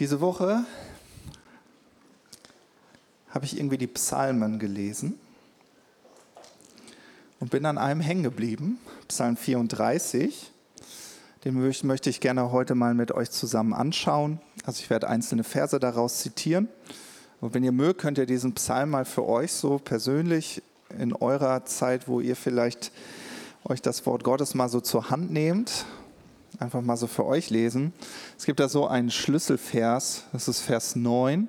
[0.00, 0.64] Diese Woche
[3.28, 5.20] habe ich irgendwie die Psalmen gelesen
[7.38, 8.78] und bin an einem hängen geblieben,
[9.08, 10.52] Psalm 34.
[11.44, 14.40] Den möchte ich gerne heute mal mit euch zusammen anschauen.
[14.64, 16.70] Also ich werde einzelne Verse daraus zitieren.
[17.42, 20.62] Und wenn ihr mögt, könnt ihr diesen Psalm mal für euch so persönlich
[20.98, 22.90] in eurer Zeit, wo ihr vielleicht
[23.64, 25.84] euch das Wort Gottes mal so zur Hand nehmt,
[26.58, 27.92] einfach mal so für euch lesen.
[28.36, 31.48] Es gibt da so einen Schlüsselvers, das ist Vers 9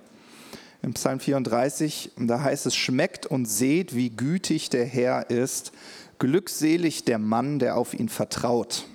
[0.84, 5.72] im Psalm 34, und da heißt es, schmeckt und seht, wie gütig der Herr ist,
[6.18, 8.86] glückselig der Mann, der auf ihn vertraut.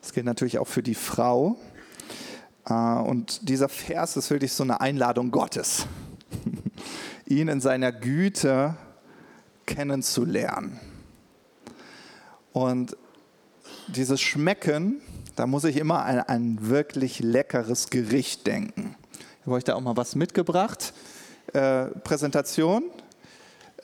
[0.00, 1.56] Das gilt natürlich auch für die Frau.
[2.66, 5.86] Äh, und dieser Vers ist wirklich so eine Einladung Gottes,
[7.26, 8.76] ihn in seiner Güte
[9.66, 10.80] kennenzulernen.
[12.52, 12.96] Und
[13.92, 15.00] dieses Schmecken,
[15.36, 18.96] da muss ich immer an ein wirklich leckeres Gericht denken.
[19.12, 20.92] Ich habe euch da auch mal was mitgebracht.
[21.52, 22.84] Äh, Präsentation.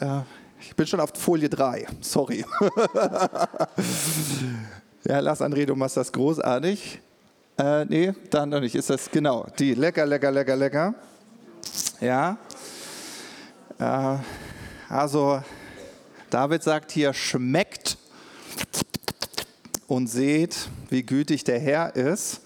[0.01, 0.21] Äh,
[0.61, 2.45] ich bin schon auf Folie 3, sorry.
[5.05, 7.01] ja, Lars André, du machst das großartig.
[7.59, 8.75] Äh, nee, dann noch nicht.
[8.75, 10.95] Ist das genau die lecker, lecker, lecker, lecker.
[12.01, 12.39] Ja.
[13.79, 14.17] Äh,
[14.89, 15.43] also,
[16.31, 17.98] David sagt hier, schmeckt
[19.89, 22.43] und seht, wie gütig der Herr ist.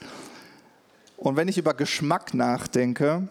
[1.18, 3.28] Und wenn ich über Geschmack nachdenke,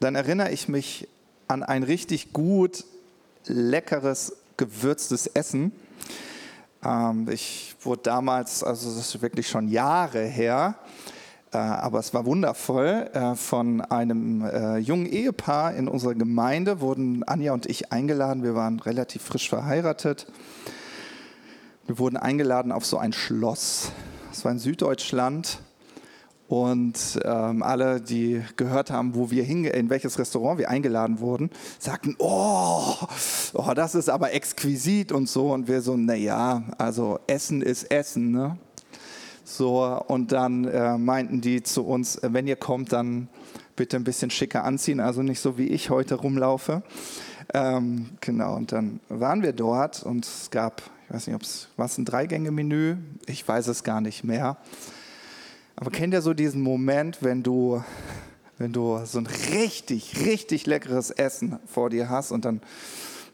[0.00, 1.06] dann erinnere ich mich
[1.46, 2.84] an ein richtig gut,
[3.46, 5.72] leckeres, gewürztes Essen.
[6.82, 10.76] Ähm, ich wurde damals, also das ist wirklich schon Jahre her,
[11.52, 17.22] äh, aber es war wundervoll, äh, von einem äh, jungen Ehepaar in unserer Gemeinde wurden
[17.24, 18.42] Anja und ich eingeladen.
[18.42, 20.26] Wir waren relativ frisch verheiratet.
[21.86, 23.92] Wir wurden eingeladen auf so ein Schloss.
[24.30, 25.58] Das war in Süddeutschland.
[26.48, 31.50] Und ähm, alle, die gehört haben, wo wir hinge in welches Restaurant wir eingeladen wurden,
[31.78, 32.94] sagten, oh,
[33.52, 35.52] oh, das ist aber exquisit und so.
[35.52, 38.30] Und wir so, naja, also Essen ist Essen.
[38.30, 38.56] Ne?
[39.44, 43.28] So, und dann äh, meinten die zu uns, äh, wenn ihr kommt, dann
[43.76, 46.82] bitte ein bisschen schicker anziehen, also nicht so wie ich heute rumlaufe.
[47.52, 50.82] Ähm, genau, und dann waren wir dort und es gab
[51.14, 54.56] ich weiß nicht, ob es was ein Dreigänge-Menü, ich weiß es gar nicht mehr.
[55.76, 57.84] Aber kennt ihr so diesen Moment, wenn du,
[58.58, 62.60] wenn du so ein richtig, richtig leckeres Essen vor dir hast und dann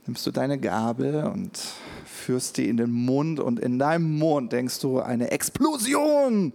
[0.06, 1.58] nimmst du deine Gabel und
[2.04, 6.52] führst die in den Mund und in deinem Mund denkst du eine Explosion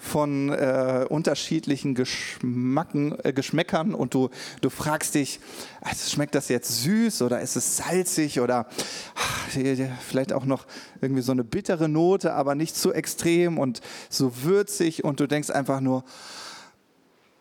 [0.00, 4.30] von äh, unterschiedlichen Geschmacken, äh, Geschmäckern und du,
[4.60, 5.38] du fragst dich,
[5.80, 8.66] also schmeckt das jetzt süß oder ist es salzig oder
[9.14, 10.66] ach, vielleicht auch noch
[11.00, 15.50] irgendwie so eine bittere Note, aber nicht zu extrem und so würzig und du denkst
[15.50, 16.04] einfach nur,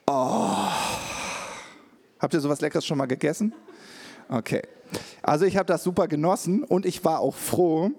[0.08, 0.68] oh.
[2.20, 3.54] Habt ihr sowas Leckeres schon mal gegessen?
[4.30, 4.62] Okay.
[5.22, 7.92] Also ich habe das super genossen und ich war auch froh,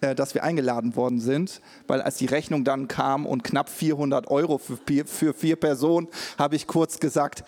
[0.00, 4.28] äh, dass wir eingeladen worden sind, weil als die Rechnung dann kam und knapp 400
[4.28, 7.44] Euro für, für vier Personen, habe ich kurz gesagt,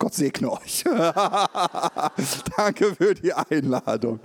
[0.00, 0.82] Gott segne euch.
[2.56, 4.18] Danke für die Einladung.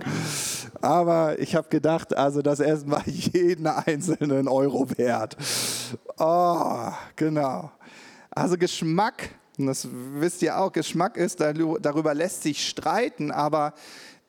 [0.80, 5.36] Aber ich habe gedacht, also das Essen war jeden einzelnen Euro wert.
[6.18, 7.70] Oh, genau.
[8.30, 13.72] Also Geschmack das wisst ihr auch, Geschmack ist, darüber lässt sich streiten, aber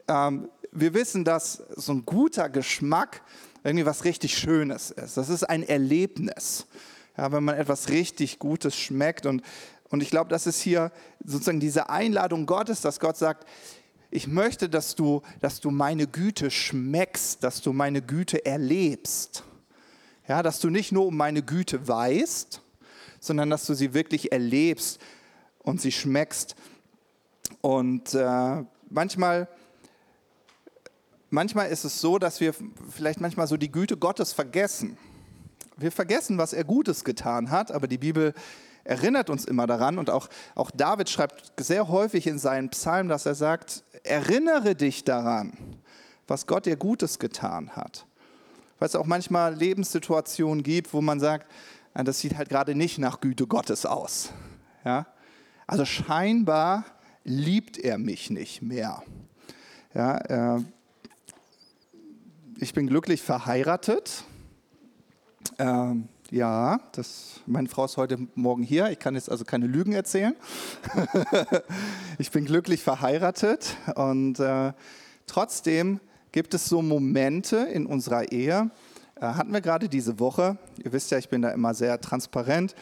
[0.07, 3.21] ähm, wir wissen, dass so ein guter Geschmack
[3.63, 5.17] irgendwie was richtig Schönes ist.
[5.17, 6.67] Das ist ein Erlebnis,
[7.17, 9.25] ja, wenn man etwas richtig Gutes schmeckt.
[9.25, 9.41] Und,
[9.89, 10.91] und ich glaube, das ist hier
[11.23, 13.47] sozusagen diese Einladung Gottes, dass Gott sagt,
[14.09, 19.43] ich möchte, dass du, dass du meine Güte schmeckst, dass du meine Güte erlebst.
[20.27, 22.61] Ja, dass du nicht nur um meine Güte weißt,
[23.19, 24.99] sondern dass du sie wirklich erlebst,
[25.67, 26.55] und sie schmeckst.
[27.61, 29.47] Und äh, manchmal,
[31.29, 32.53] manchmal ist es so, dass wir
[32.89, 34.97] vielleicht manchmal so die Güte Gottes vergessen.
[35.75, 38.33] Wir vergessen, was er Gutes getan hat, aber die Bibel
[38.87, 43.25] erinnert uns immer daran und auch, auch David schreibt sehr häufig in seinen Psalmen, dass
[43.25, 45.77] er sagt, erinnere dich daran,
[46.25, 48.05] was Gott dir Gutes getan hat.
[48.79, 51.51] Weil es auch manchmal Lebenssituationen gibt, wo man sagt,
[51.93, 54.29] das sieht halt gerade nicht nach Güte Gottes aus.
[54.85, 55.07] Ja?
[55.65, 56.85] Also scheinbar
[57.25, 59.03] liebt er mich nicht mehr.
[59.93, 60.17] Ja,
[60.55, 60.63] äh,
[62.59, 64.23] ich bin glücklich verheiratet.
[65.57, 65.95] Äh,
[66.31, 68.89] ja, das, meine Frau ist heute Morgen hier.
[68.91, 70.35] Ich kann jetzt also keine Lügen erzählen.
[72.17, 74.73] ich bin glücklich verheiratet und äh,
[75.25, 75.99] trotzdem
[76.31, 78.69] gibt es so Momente in unserer Ehe,
[79.15, 80.57] äh, hatten wir gerade diese Woche.
[80.83, 82.75] Ihr wisst ja, ich bin da immer sehr transparent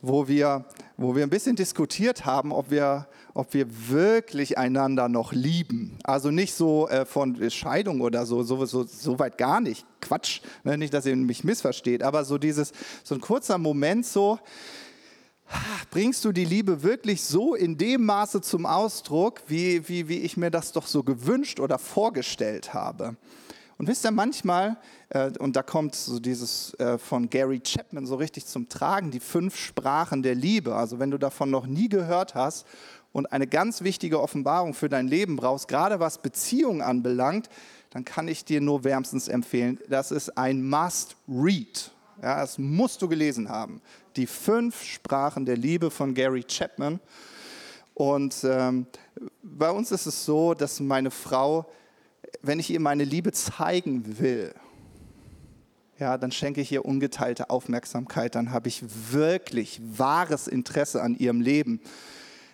[0.00, 0.64] wo wir,
[0.96, 5.98] wo wir ein bisschen diskutiert haben, ob wir, ob wir wirklich einander noch lieben.
[6.04, 9.84] Also nicht so äh, von Scheidung oder so, so, so, so weit gar nicht.
[10.00, 10.78] Quatsch, ne?
[10.78, 12.72] nicht, dass ihr mich missversteht, aber so dieses,
[13.02, 14.38] so ein kurzer Moment so,
[15.90, 20.36] bringst du die Liebe wirklich so in dem Maße zum Ausdruck, wie, wie, wie ich
[20.36, 23.16] mir das doch so gewünscht oder vorgestellt habe?
[23.78, 24.76] Und wisst ihr, manchmal,
[25.10, 29.20] äh, und da kommt so dieses äh, von Gary Chapman so richtig zum Tragen, die
[29.20, 30.74] fünf Sprachen der Liebe.
[30.74, 32.66] Also wenn du davon noch nie gehört hast
[33.12, 37.48] und eine ganz wichtige Offenbarung für dein Leben brauchst, gerade was Beziehungen anbelangt,
[37.90, 41.92] dann kann ich dir nur wärmstens empfehlen, das ist ein Must-Read.
[42.20, 43.80] Ja, das musst du gelesen haben.
[44.16, 46.98] Die fünf Sprachen der Liebe von Gary Chapman.
[47.94, 48.86] Und ähm,
[49.42, 51.70] bei uns ist es so, dass meine Frau
[52.42, 54.54] wenn ich ihr meine Liebe zeigen will,
[55.98, 61.40] ja, dann schenke ich ihr ungeteilte Aufmerksamkeit, dann habe ich wirklich wahres Interesse an ihrem
[61.40, 61.80] Leben.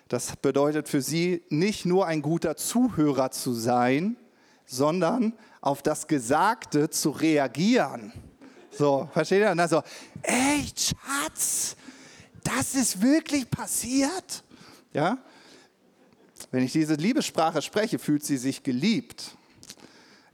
[0.08, 4.16] Das bedeutet für sie nicht nur ein guter Zuhörer zu sein,
[4.66, 8.12] sondern auf das Gesagte zu reagieren.
[8.70, 9.50] So, versteht ihr?
[9.50, 9.82] Und dann so,
[10.22, 11.76] echt, Schatz,
[12.42, 14.42] das ist wirklich passiert?
[14.92, 15.18] Ja?
[16.50, 19.36] Wenn ich diese Liebessprache spreche, fühlt sie sich geliebt.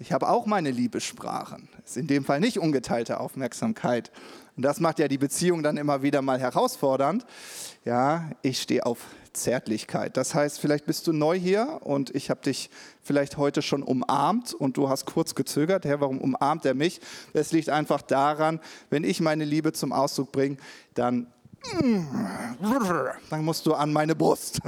[0.00, 1.68] Ich habe auch meine Liebessprachen.
[1.84, 4.10] Ist in dem Fall nicht ungeteilte Aufmerksamkeit.
[4.56, 7.26] Und das macht ja die Beziehung dann immer wieder mal herausfordernd.
[7.84, 8.98] Ja, ich stehe auf
[9.34, 10.16] Zärtlichkeit.
[10.16, 12.70] Das heißt, vielleicht bist du neu hier und ich habe dich
[13.02, 15.84] vielleicht heute schon umarmt und du hast kurz gezögert.
[15.84, 17.02] Herr, warum umarmt er mich?
[17.34, 18.58] Es liegt einfach daran,
[18.88, 20.56] wenn ich meine Liebe zum Ausdruck bringe,
[20.94, 21.26] dann,
[23.28, 24.60] dann musst du an meine Brust.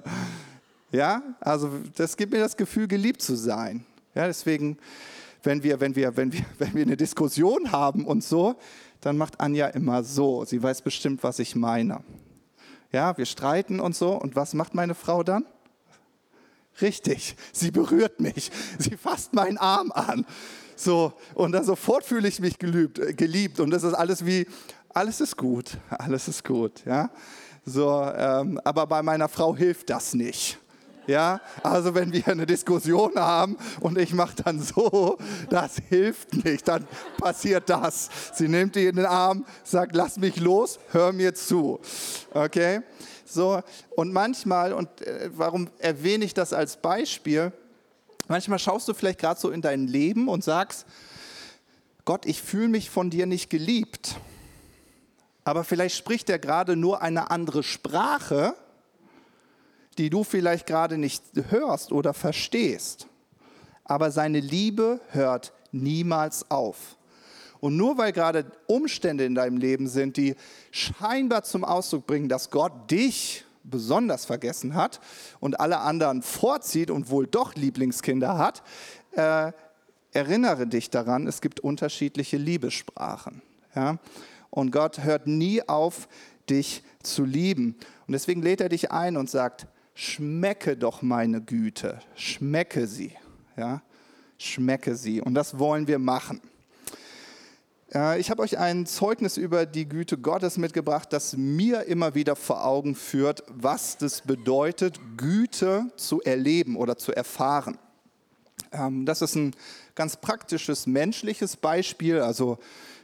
[0.92, 3.84] ja, also das gibt mir das Gefühl, geliebt zu sein.
[4.14, 4.78] Ja, deswegen,
[5.42, 8.56] wenn wir, wenn, wir, wenn, wir, wenn wir eine Diskussion haben und so,
[9.00, 10.44] dann macht Anja immer so.
[10.44, 12.02] Sie weiß bestimmt, was ich meine.
[12.92, 14.12] Ja, wir streiten und so.
[14.12, 15.44] Und was macht meine Frau dann?
[16.80, 18.50] Richtig, sie berührt mich.
[18.78, 20.24] Sie fasst meinen Arm an.
[20.76, 23.60] So, und dann sofort fühle ich mich geliebt, äh, geliebt.
[23.60, 24.46] Und das ist alles wie,
[24.88, 26.84] alles ist gut, alles ist gut.
[26.86, 27.10] Ja?
[27.64, 30.58] So, ähm, aber bei meiner Frau hilft das nicht.
[31.06, 35.18] Ja, also wenn wir eine Diskussion haben und ich mache dann so,
[35.48, 36.86] das hilft nicht, dann
[37.18, 38.08] passiert das.
[38.34, 41.80] Sie nimmt die in den Arm, sagt, lass mich los, hör mir zu.
[42.32, 42.82] Okay?
[43.24, 47.52] So, und manchmal, und äh, warum erwähne ich das als Beispiel?
[48.28, 50.86] Manchmal schaust du vielleicht gerade so in dein Leben und sagst,
[52.04, 54.16] Gott, ich fühle mich von dir nicht geliebt.
[55.44, 58.54] Aber vielleicht spricht er gerade nur eine andere Sprache
[59.98, 63.06] die du vielleicht gerade nicht hörst oder verstehst.
[63.84, 66.96] Aber seine Liebe hört niemals auf.
[67.60, 70.34] Und nur weil gerade Umstände in deinem Leben sind, die
[70.70, 75.00] scheinbar zum Ausdruck bringen, dass Gott dich besonders vergessen hat
[75.40, 78.62] und alle anderen vorzieht und wohl doch Lieblingskinder hat,
[79.12, 79.52] äh,
[80.12, 83.42] erinnere dich daran, es gibt unterschiedliche Liebessprachen.
[83.74, 83.98] Ja?
[84.48, 86.08] Und Gott hört nie auf,
[86.48, 87.76] dich zu lieben.
[88.06, 89.66] Und deswegen lädt er dich ein und sagt,
[90.00, 93.12] schmecke doch meine Güte, schmecke sie,
[93.58, 93.82] ja,
[94.38, 95.20] schmecke sie.
[95.20, 96.40] Und das wollen wir machen.
[98.18, 102.64] Ich habe euch ein Zeugnis über die Güte Gottes mitgebracht, das mir immer wieder vor
[102.64, 107.76] Augen führt, was das bedeutet, Güte zu erleben oder zu erfahren.
[108.72, 109.54] Ähm, das ist ein
[109.96, 112.20] ganz praktisches menschliches Beispiel.
[112.20, 112.58] Also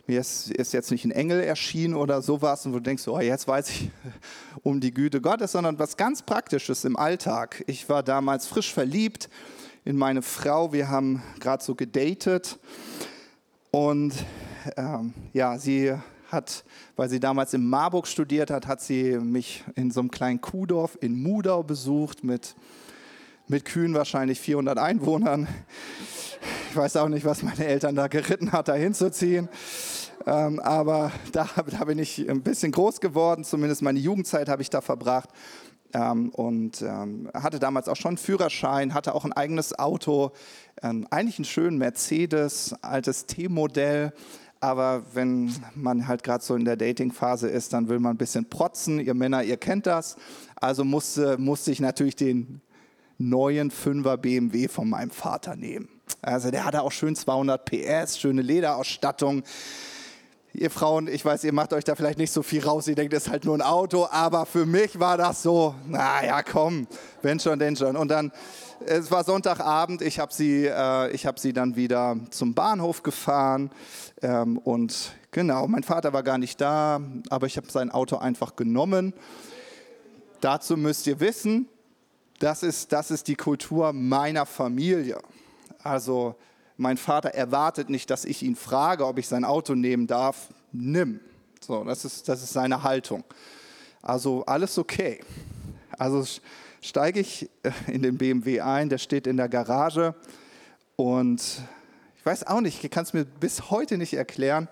[0.06, 3.48] mir ist, ist, jetzt nicht ein Engel erschienen oder sowas und du denkst, oh, jetzt
[3.48, 3.90] weiß ich
[4.62, 7.64] um die Güte Gottes, sondern was ganz Praktisches im Alltag.
[7.66, 9.28] Ich war damals frisch verliebt
[9.84, 10.72] in meine Frau.
[10.72, 12.58] Wir haben gerade so gedatet
[13.70, 14.14] und
[14.76, 15.94] ähm, ja, sie
[16.28, 16.64] hat,
[16.96, 20.98] weil sie damals in Marburg studiert hat, hat sie mich in so einem kleinen Kuhdorf
[21.00, 22.54] in Mudau besucht mit,
[23.48, 25.46] mit Kühen wahrscheinlich 400 Einwohnern.
[26.70, 29.48] Ich weiß auch nicht, was meine Eltern da geritten hat, da hinzuziehen.
[30.26, 34.70] Ähm, aber da, da, bin ich ein bisschen groß geworden, zumindest meine Jugendzeit habe ich
[34.70, 35.30] da verbracht.
[35.94, 40.32] Ähm, und ähm, hatte damals auch schon einen Führerschein, hatte auch ein eigenes Auto,
[40.82, 44.12] ähm, eigentlich einen schönen Mercedes, altes T-Modell.
[44.58, 48.46] Aber wenn man halt gerade so in der Dating-Phase ist, dann will man ein bisschen
[48.46, 48.98] protzen.
[48.98, 50.16] Ihr Männer, ihr kennt das.
[50.56, 52.60] Also musste, musste ich natürlich den
[53.18, 55.88] neuen 5er BMW von meinem Vater nehmen.
[56.20, 59.44] Also der hatte auch schön 200 PS, schöne Lederausstattung
[60.58, 63.12] ihr Frauen, ich weiß, ihr macht euch da vielleicht nicht so viel raus, ihr denkt,
[63.12, 66.86] es ist halt nur ein Auto, aber für mich war das so, naja, komm,
[67.22, 67.96] wenn schon, denn schon.
[67.96, 68.32] Und dann,
[68.84, 73.70] es war Sonntagabend, ich habe sie, äh, hab sie dann wieder zum Bahnhof gefahren
[74.22, 76.98] ähm, und Genau, mein Vater war gar nicht da,
[77.28, 79.12] aber ich habe sein Auto einfach genommen.
[80.40, 81.68] Dazu müsst ihr wissen,
[82.38, 85.18] das ist, das ist die Kultur meiner Familie.
[85.82, 86.36] Also
[86.76, 90.48] mein Vater erwartet nicht, dass ich ihn frage, ob ich sein Auto nehmen darf.
[90.72, 91.20] Nimm.
[91.60, 93.24] So, das ist, das ist seine Haltung.
[94.02, 95.20] Also alles okay.
[95.98, 96.24] Also
[96.80, 100.14] steige ich äh, in den BMW ein, der steht in der Garage
[100.96, 101.42] und
[102.16, 104.68] ich weiß auch nicht, ich kann es mir bis heute nicht erklären.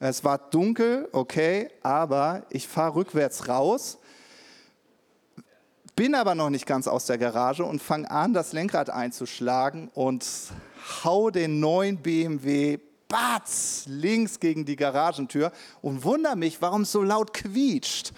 [0.00, 3.98] Es war dunkel, okay, aber ich fahre rückwärts raus,
[5.96, 10.26] bin aber noch nicht ganz aus der Garage und fange an, das Lenkrad einzuschlagen und
[11.04, 17.02] hau den neuen BMW batz links gegen die Garagentür und wundere mich, warum es so
[17.02, 18.12] laut quietscht.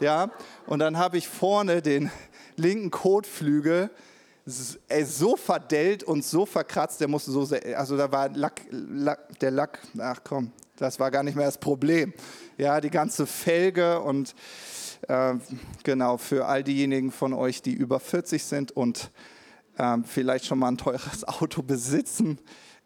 [0.00, 0.30] Ja,
[0.66, 2.10] und dann habe ich vorne den
[2.56, 3.90] linken Kotflügel
[4.46, 9.50] so verdellt und so verkratzt, der musste so sehr, also da war Lack, Lack, der
[9.50, 12.12] Lack, ach komm, das war gar nicht mehr das Problem.
[12.56, 14.34] Ja, die ganze Felge und
[15.08, 15.34] äh,
[15.84, 19.10] genau für all diejenigen von euch, die über 40 sind und
[19.76, 22.38] äh, vielleicht schon mal ein teures Auto besitzen,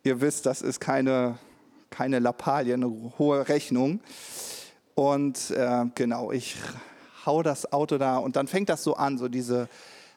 [0.02, 1.38] ihr wisst, das ist keine,
[1.90, 4.00] keine Lappalie, eine hohe Rechnung.
[4.94, 6.56] Und äh, genau, ich
[7.26, 9.68] hau das Auto da und dann fängt das so an, so diese,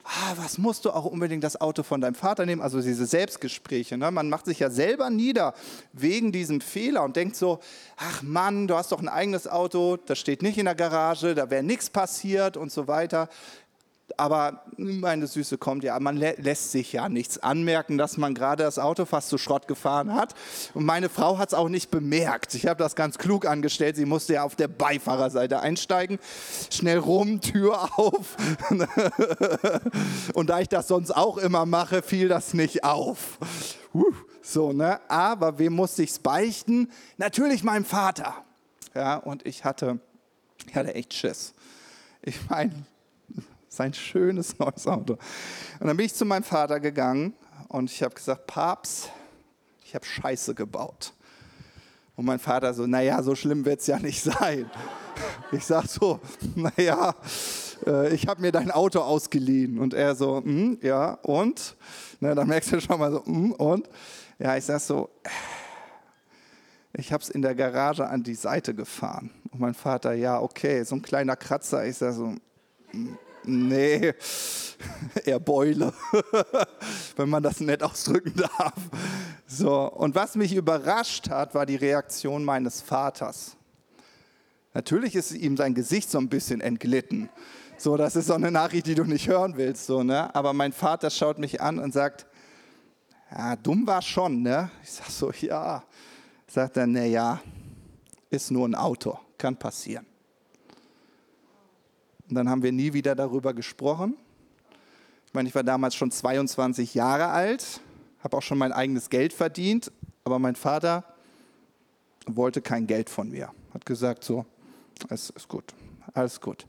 [0.04, 2.62] ah, was musst du auch unbedingt das Auto von deinem Vater nehmen?
[2.62, 3.98] Also diese Selbstgespräche.
[3.98, 4.12] Ne?
[4.12, 5.54] Man macht sich ja selber nieder
[5.94, 7.60] wegen diesem Fehler und denkt so,
[7.98, 11.50] ach Mann, du hast doch ein eigenes Auto, das steht nicht in der Garage, da
[11.50, 13.30] wäre nichts passiert und so weiter
[14.16, 18.64] aber meine Süße kommt ja, man lä lässt sich ja nichts anmerken, dass man gerade
[18.64, 20.34] das Auto fast zu Schrott gefahren hat.
[20.74, 22.54] Und meine Frau hat es auch nicht bemerkt.
[22.54, 23.98] Ich habe das ganz klug angestellt.
[23.98, 26.20] Sie musste ja auf der Beifahrerseite einsteigen.
[26.72, 28.38] Schnell rum, Tür auf.
[30.34, 33.38] Und da ich das sonst auch immer mache, fiel das nicht auf.
[34.42, 35.02] So, ne?
[35.10, 36.90] Aber wem musste ich es beichten?
[37.18, 38.34] Natürlich meinem Vater.
[38.96, 40.00] Ja, und ich hatte,
[40.66, 41.54] ich hatte echt Schiss.
[42.22, 42.72] Ich meine,
[43.78, 45.14] sein schönes neues Auto.
[45.80, 47.34] Und dann bin ich zu meinem Vater gegangen
[47.70, 49.10] und ich habe gesagt, Papst,
[49.84, 51.14] ich habe Scheiße gebaut.
[52.18, 54.70] Und mein Vater so, naja, so schlimm wird es ja nicht sein.
[55.52, 56.20] Ich sage so,
[56.56, 57.16] naja,
[57.86, 59.78] äh, ich habe mir dein Auto ausgeliehen.
[59.78, 61.78] Und er so, mm, ja, und?
[62.20, 63.88] Na, da merkst du schon mal so, mm, und?
[64.40, 65.10] Ja, ich sage so,
[66.94, 69.30] ich habe es in der Garage an die Seite gefahren.
[69.52, 71.86] Und mein Vater, ja, okay, so ein kleiner Kratzer.
[71.86, 72.36] Ich sage so,
[72.94, 73.16] mm,
[73.48, 74.14] Nee,
[75.26, 75.94] eher Beule,
[77.16, 78.74] wenn man das nett ausdrücken darf.
[79.48, 83.56] So, und was mich überrascht hat, war die Reaktion meines Vaters.
[84.74, 87.30] Natürlich ist ihm sein Gesicht so ein bisschen entglitten.
[87.78, 89.86] So, das ist so eine Nachricht, die du nicht hören willst.
[89.86, 90.34] So, ne?
[90.36, 92.26] Aber mein Vater schaut mich an und sagt,
[93.32, 94.42] ja, dumm war schon.
[94.42, 94.70] Ne?
[94.84, 95.84] Ich sage so, ja.
[96.48, 97.40] Sagt er, naja,
[98.30, 100.06] ist nur ein Auto, kann passieren.
[102.30, 104.16] Und dann haben wir nie wieder darüber gesprochen.
[105.28, 107.82] Ich meine, ich war damals schon 22 Jahre alt,
[108.20, 109.92] habe auch schon mein eigenes Geld verdient,
[110.24, 111.04] aber mein Vater
[112.26, 113.52] wollte kein Geld von mir.
[113.74, 114.46] Hat gesagt, so,
[115.10, 115.74] es ist gut,
[116.14, 116.66] alles gut.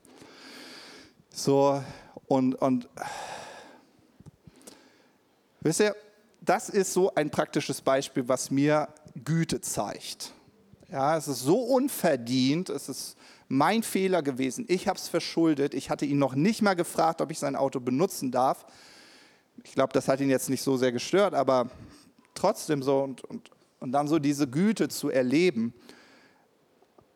[1.31, 1.83] So,
[2.27, 2.89] und, und
[5.61, 5.95] wisst ihr,
[6.41, 8.89] das ist so ein praktisches Beispiel, was mir
[9.25, 10.33] Güte zeigt.
[10.91, 13.17] Ja, es ist so unverdient, es ist
[13.49, 14.67] mein Fehler gewesen.
[14.69, 15.75] Ich habe es verschuldet.
[15.75, 18.67] Ich hatte ihn noch nicht mal gefragt, ob ich sein Auto benutzen darf.
[19.65, 21.71] Ich glaube, das hat ihn jetzt nicht so sehr gestört, aber
[22.35, 23.51] trotzdem so und, und,
[23.81, 25.73] und dann so diese Güte zu erleben.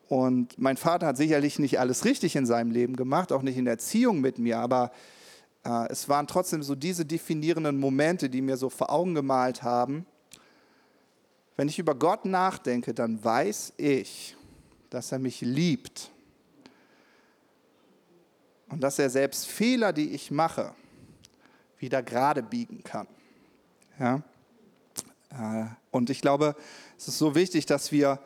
[0.09, 3.65] Und mein Vater hat sicherlich nicht alles richtig in seinem Leben gemacht, auch nicht in
[3.65, 4.91] der Erziehung mit mir, aber
[5.65, 10.05] äh, es waren trotzdem so diese definierenden Momente, die mir so vor Augen gemalt haben.
[11.57, 14.37] Wenn ich über Gott nachdenke, dann weiß ich,
[14.91, 16.11] dass er mich liebt
[18.73, 20.75] und dass er selbst Fehler, die ich mache,
[21.79, 23.07] wieder gerade biegen kann.
[24.01, 24.23] Ja?
[25.31, 26.57] Äh, und ich glaube,
[26.97, 28.19] es ist so wichtig, dass wir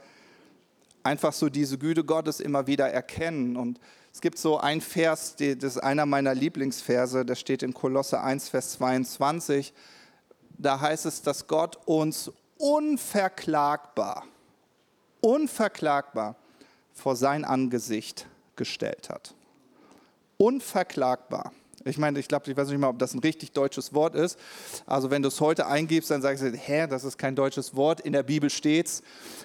[1.02, 3.56] einfach so diese Güte Gottes immer wieder erkennen.
[3.56, 3.80] Und
[4.12, 8.48] es gibt so ein Vers, das ist einer meiner Lieblingsverse, der steht in Kolosse 1,
[8.48, 9.74] Vers 22.
[10.58, 14.24] Da heißt es, dass Gott uns unverklagbar,
[15.20, 16.36] unverklagbar
[16.94, 19.35] vor sein Angesicht gestellt hat
[20.38, 21.52] unverklagbar.
[21.84, 24.38] Ich meine, ich glaube, ich weiß nicht mal, ob das ein richtig deutsches Wort ist.
[24.86, 28.00] Also wenn du es heute eingibst, dann sagst du, hä, das ist kein deutsches Wort.
[28.00, 29.02] In der Bibel steht's.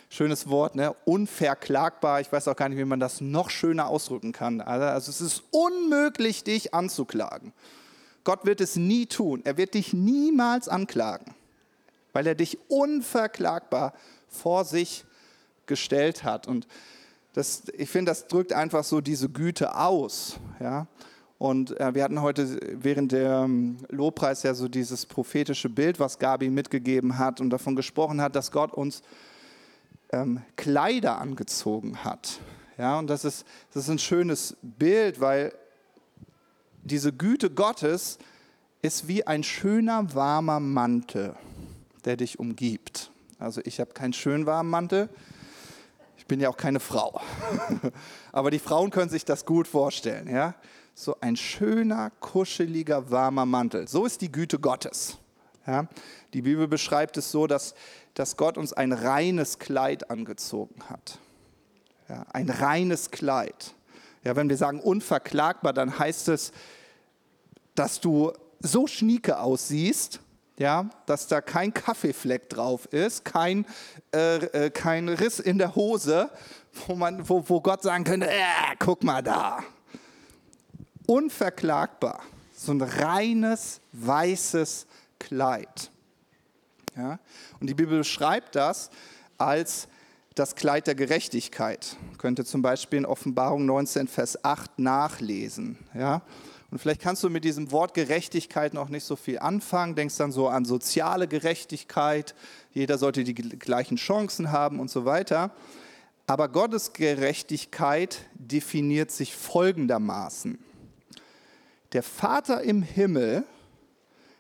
[0.10, 0.96] Schönes Wort, ne?
[1.06, 2.20] Unverklagbar.
[2.20, 4.60] Ich weiß auch gar nicht, wie man das noch schöner ausdrücken kann.
[4.60, 7.54] Also es ist unmöglich, dich anzuklagen.
[8.24, 9.42] Gott wird es nie tun.
[9.44, 11.36] Er wird dich niemals anklagen,
[12.12, 13.94] weil er dich unverklagbar
[14.28, 15.06] vor sich
[15.68, 16.48] gestellt hat.
[16.48, 16.68] Und
[17.34, 20.40] das, ich finde, das drückt einfach so diese Güte aus.
[20.60, 20.88] Ja?
[21.38, 26.20] Und äh, wir hatten heute während der ähm, Lobpreis ja so dieses prophetische Bild, was
[26.20, 29.02] Gabi mitgegeben hat und davon gesprochen hat, dass Gott uns
[30.12, 32.40] ähm, Kleider angezogen hat.
[32.78, 35.54] Ja, und das ist, das ist ein schönes Bild, weil
[36.84, 38.18] diese Güte Gottes
[38.82, 41.36] ist wie ein schöner, warmer Mantel,
[42.06, 43.12] der dich umgibt.
[43.40, 45.10] Also ich habe keinen schönen warmen Mantel,
[46.32, 47.20] bin ja auch keine Frau.
[48.32, 50.34] Aber die Frauen können sich das gut vorstellen.
[50.34, 50.56] Ja?
[50.96, 53.86] So ein schöner, kuscheliger, warmer Mantel.
[53.90, 55.18] So ist die Güte Gottes.
[55.68, 55.90] Ja?
[56.34, 57.76] Die Bibel beschreibt es so, dass,
[58.14, 61.20] dass Gott uns ein reines Kleid angezogen hat.
[62.08, 63.74] Ja, ein reines Kleid.
[64.24, 66.54] Ja, wenn wir sagen unverklagbar, dann heißt es,
[67.76, 70.22] dass du so schnieke aussiehst,
[70.62, 73.66] ja, dass da kein Kaffeefleck drauf ist, kein,
[74.14, 76.30] äh, äh, kein Riss in der Hose,
[76.86, 78.36] wo, man, wo, wo Gott sagen könnte, äh,
[78.78, 79.64] guck mal da.
[81.08, 82.22] Unverklagbar.
[82.56, 84.86] So ein reines, weißes
[85.18, 85.90] Kleid.
[86.96, 87.18] Ja?
[87.60, 88.92] Und die Bibel beschreibt das
[89.40, 89.88] als
[90.36, 91.98] das Kleid der Gerechtigkeit.
[92.20, 95.80] Könnte zum Beispiel in Offenbarung 19, Vers 8 nachlesen.
[95.96, 96.22] Ja?
[96.72, 100.32] Und vielleicht kannst du mit diesem Wort Gerechtigkeit noch nicht so viel anfangen, denkst dann
[100.32, 102.34] so an soziale Gerechtigkeit,
[102.74, 105.52] jeder sollte die gleichen Chancen haben und so weiter.
[106.28, 110.58] Aber Gottes Gerechtigkeit definiert sich folgendermaßen.
[111.92, 113.44] Der Vater im Himmel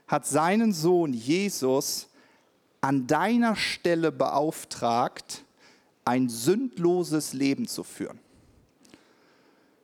[0.07, 2.07] hat seinen Sohn Jesus
[2.79, 5.43] an deiner Stelle beauftragt,
[6.05, 8.19] ein sündloses Leben zu führen.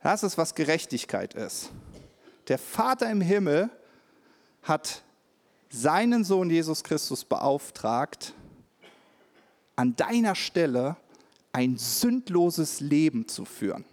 [0.02, 1.70] Das ist, was Gerechtigkeit ist.
[2.48, 3.70] Der Vater im Himmel
[4.62, 5.02] hat
[5.70, 8.32] seinen Sohn Jesus Christus beauftragt,
[9.76, 10.96] an deiner Stelle
[11.52, 13.84] ein sündloses Leben zu führen.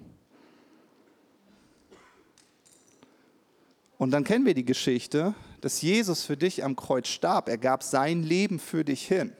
[3.97, 7.49] Und dann kennen wir die Geschichte, dass Jesus für dich am Kreuz starb.
[7.49, 9.33] Er gab sein Leben für dich hin.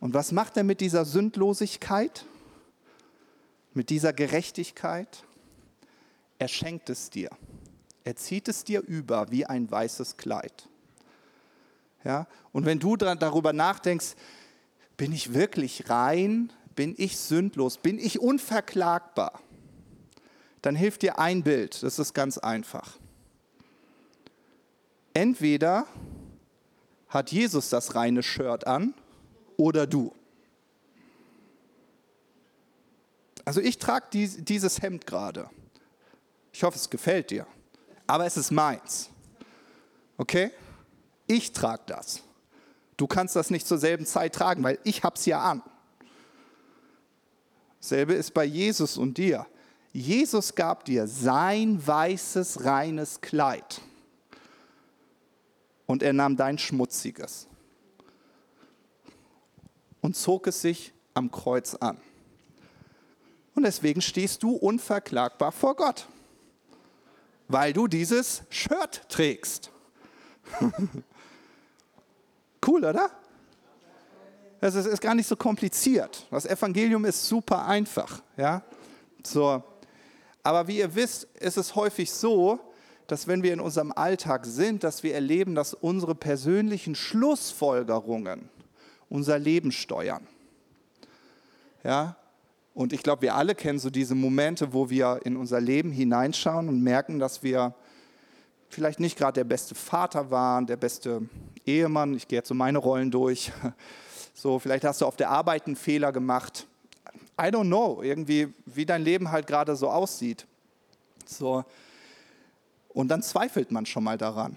[0.00, 2.24] Und was macht er mit dieser Sündlosigkeit?
[3.72, 5.24] Mit dieser Gerechtigkeit?
[6.44, 7.30] Er schenkt es dir.
[8.04, 10.68] Er zieht es dir über wie ein weißes Kleid.
[12.04, 12.26] Ja?
[12.52, 14.14] Und wenn du darüber nachdenkst,
[14.98, 16.52] bin ich wirklich rein?
[16.74, 17.78] Bin ich sündlos?
[17.78, 19.40] Bin ich unverklagbar?
[20.60, 21.82] Dann hilft dir ein Bild.
[21.82, 22.98] Das ist ganz einfach.
[25.14, 25.86] Entweder
[27.08, 28.92] hat Jesus das reine Shirt an
[29.56, 30.12] oder du.
[33.46, 35.48] Also ich trage dieses Hemd gerade.
[36.54, 37.48] Ich hoffe, es gefällt dir.
[38.06, 39.10] Aber es ist meins.
[40.16, 40.52] Okay?
[41.26, 42.22] Ich trage das.
[42.96, 45.64] Du kannst das nicht zur selben Zeit tragen, weil ich habe es ja an.
[47.80, 49.46] Selbe ist bei Jesus und dir.
[49.92, 53.80] Jesus gab dir sein weißes, reines Kleid.
[55.86, 57.48] Und er nahm dein schmutziges
[60.00, 62.00] und zog es sich am Kreuz an.
[63.56, 66.06] Und deswegen stehst du unverklagbar vor Gott
[67.48, 69.70] weil du dieses Shirt trägst.
[72.66, 73.10] cool, oder?
[74.60, 76.26] Das ist, ist, gar nicht so kompliziert.
[76.30, 78.22] Das Evangelium ist super einfach.
[78.36, 78.62] Ja?
[79.22, 79.62] So.
[80.42, 82.58] Aber wie ihr wisst, ist es häufig so,
[83.06, 88.48] dass wenn wir in unserem Alltag sind, dass wir erleben, dass unsere persönlichen Schlussfolgerungen
[89.10, 90.26] unser Leben steuern.
[91.82, 92.16] Ja?
[92.74, 96.68] Und ich glaube, wir alle kennen so diese Momente, wo wir in unser Leben hineinschauen
[96.68, 97.74] und merken, dass wir
[98.68, 101.22] vielleicht nicht gerade der beste Vater waren, der beste
[101.64, 102.14] Ehemann.
[102.14, 103.52] Ich gehe jetzt so meine Rollen durch.
[104.36, 106.66] So, vielleicht hast du auf der Arbeit einen Fehler gemacht.
[107.40, 110.44] I don't know, irgendwie, wie dein Leben halt gerade so aussieht.
[111.24, 111.64] So.
[112.88, 114.56] Und dann zweifelt man schon mal daran.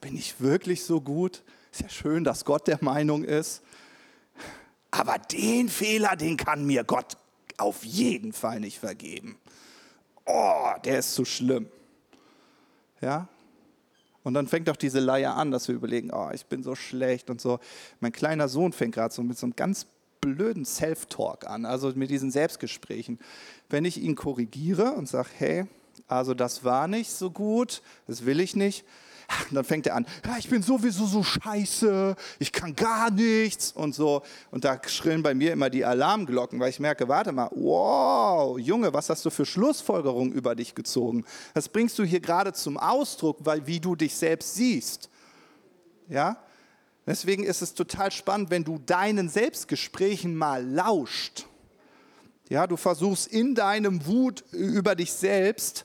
[0.00, 1.42] Bin ich wirklich so gut?
[1.70, 3.62] Ist ja schön, dass Gott der Meinung ist.
[4.90, 7.16] Aber den Fehler, den kann mir Gott
[7.56, 9.38] auf jeden Fall nicht vergeben.
[10.24, 11.68] Oh, der ist zu schlimm.
[13.00, 13.28] Ja?
[14.22, 17.30] Und dann fängt auch diese Leier an, dass wir überlegen, oh, ich bin so schlecht
[17.30, 17.60] und so.
[18.00, 19.86] Mein kleiner Sohn fängt gerade so mit so einem ganz
[20.20, 23.18] blöden Self-Talk an, also mit diesen Selbstgesprächen.
[23.68, 25.66] Wenn ich ihn korrigiere und sage, hey,
[26.06, 28.84] also das war nicht so gut, das will ich nicht,
[29.50, 33.72] und dann fängt er an, ja, ich bin sowieso so scheiße, ich kann gar nichts
[33.72, 34.22] und so.
[34.50, 38.92] Und da schrillen bei mir immer die Alarmglocken, weil ich merke, warte mal, wow, Junge,
[38.92, 41.24] was hast du für Schlussfolgerungen über dich gezogen?
[41.52, 45.10] Das bringst du hier gerade zum Ausdruck, weil wie du dich selbst siehst.
[46.08, 46.42] Ja?
[47.06, 51.46] Deswegen ist es total spannend, wenn du deinen Selbstgesprächen mal lauscht.
[52.48, 55.84] Ja, du versuchst in deinem Wut über dich selbst,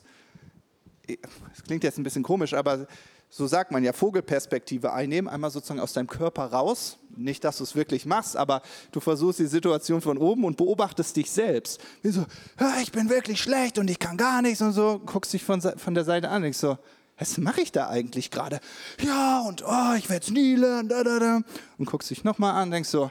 [1.05, 2.87] das klingt jetzt ein bisschen komisch, aber
[3.35, 6.99] so sagt man ja, Vogelperspektive einnehmen, einmal sozusagen aus deinem Körper raus.
[7.15, 11.15] Nicht, dass du es wirklich machst, aber du versuchst die Situation von oben und beobachtest
[11.15, 11.81] dich selbst.
[12.03, 12.27] Wie so,
[12.59, 15.61] ja, ich bin wirklich schlecht und ich kann gar nichts und so, guckst dich von,
[15.61, 16.77] von der Seite an und denkst so,
[17.17, 18.59] was mache ich da eigentlich gerade?
[19.01, 21.41] Ja, und oh, ich werde es nie lernen, da, da, da.
[21.79, 23.09] Und guckst dich nochmal an denkst so,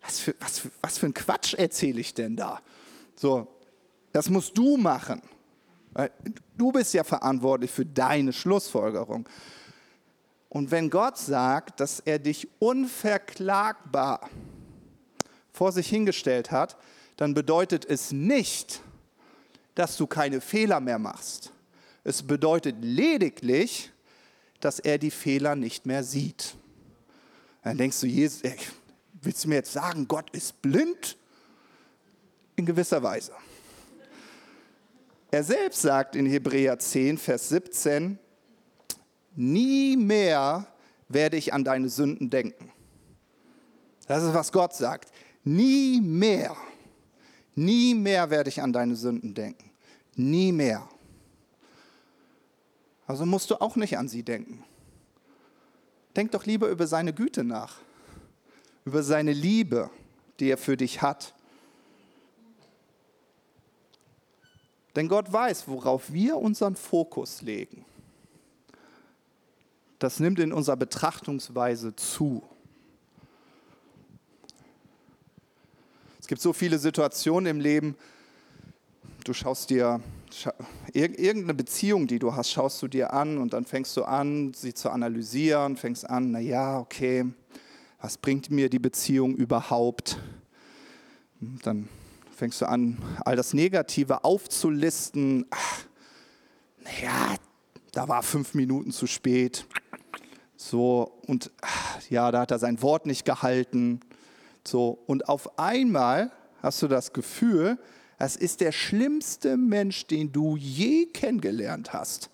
[0.00, 2.60] was für, was, was für ein Quatsch erzähle ich denn da?
[3.16, 3.48] So,
[4.12, 5.22] das musst du machen.
[6.56, 9.28] Du bist ja verantwortlich für deine Schlussfolgerung.
[10.48, 14.28] Und wenn Gott sagt, dass er dich unverklagbar
[15.52, 16.76] vor sich hingestellt hat,
[17.16, 18.80] dann bedeutet es nicht,
[19.74, 21.52] dass du keine Fehler mehr machst.
[22.04, 23.90] Es bedeutet lediglich,
[24.60, 26.54] dass er die Fehler nicht mehr sieht.
[27.62, 28.56] Dann denkst du, Jesus, ey,
[29.22, 31.16] willst du mir jetzt sagen, Gott ist blind?
[32.56, 33.32] In gewisser Weise.
[35.34, 38.20] Er selbst sagt in Hebräer 10, Vers 17,
[39.34, 40.64] nie mehr
[41.08, 42.70] werde ich an deine Sünden denken.
[44.06, 45.10] Das ist, was Gott sagt.
[45.42, 46.56] Nie mehr,
[47.56, 49.72] nie mehr werde ich an deine Sünden denken.
[50.14, 50.88] Nie mehr.
[53.08, 54.62] Also musst du auch nicht an sie denken.
[56.14, 57.78] Denk doch lieber über seine Güte nach,
[58.84, 59.90] über seine Liebe,
[60.38, 61.33] die er für dich hat.
[64.96, 67.84] Denn Gott weiß, worauf wir unseren Fokus legen.
[69.98, 72.42] Das nimmt in unserer Betrachtungsweise zu.
[76.20, 77.96] Es gibt so viele Situationen im Leben,
[79.24, 80.00] du schaust dir
[80.92, 84.74] irgendeine Beziehung, die du hast, schaust du dir an und dann fängst du an, sie
[84.74, 87.26] zu analysieren, fängst an, na ja, okay,
[88.00, 90.18] was bringt mir die Beziehung überhaupt?
[91.62, 91.88] Dann
[92.44, 95.46] fängst du an, all das Negative aufzulisten.
[96.78, 97.36] Naja,
[97.92, 99.64] da war fünf Minuten zu spät.
[100.54, 104.00] So, und ach, ja, da hat er sein Wort nicht gehalten.
[104.62, 107.78] So, und auf einmal hast du das Gefühl,
[108.18, 112.28] das ist der schlimmste Mensch, den du je kennengelernt hast.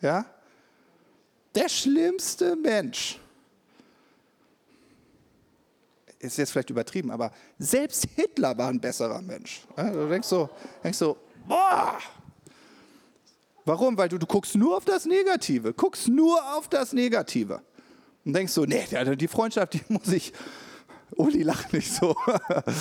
[0.00, 0.24] Ja?
[1.54, 3.20] Der schlimmste Mensch
[6.20, 9.62] ist jetzt vielleicht übertrieben, aber selbst Hitler war ein besserer Mensch.
[9.76, 10.48] Du denkst so,
[10.84, 11.16] denkst so
[11.48, 11.98] boah!
[13.64, 13.96] Warum?
[13.96, 17.60] Weil du, du guckst nur auf das Negative, guckst nur auf das Negative.
[18.24, 18.84] Und denkst so, nee,
[19.16, 20.32] die Freundschaft, die muss ich,
[21.16, 22.14] Uli lacht nicht so,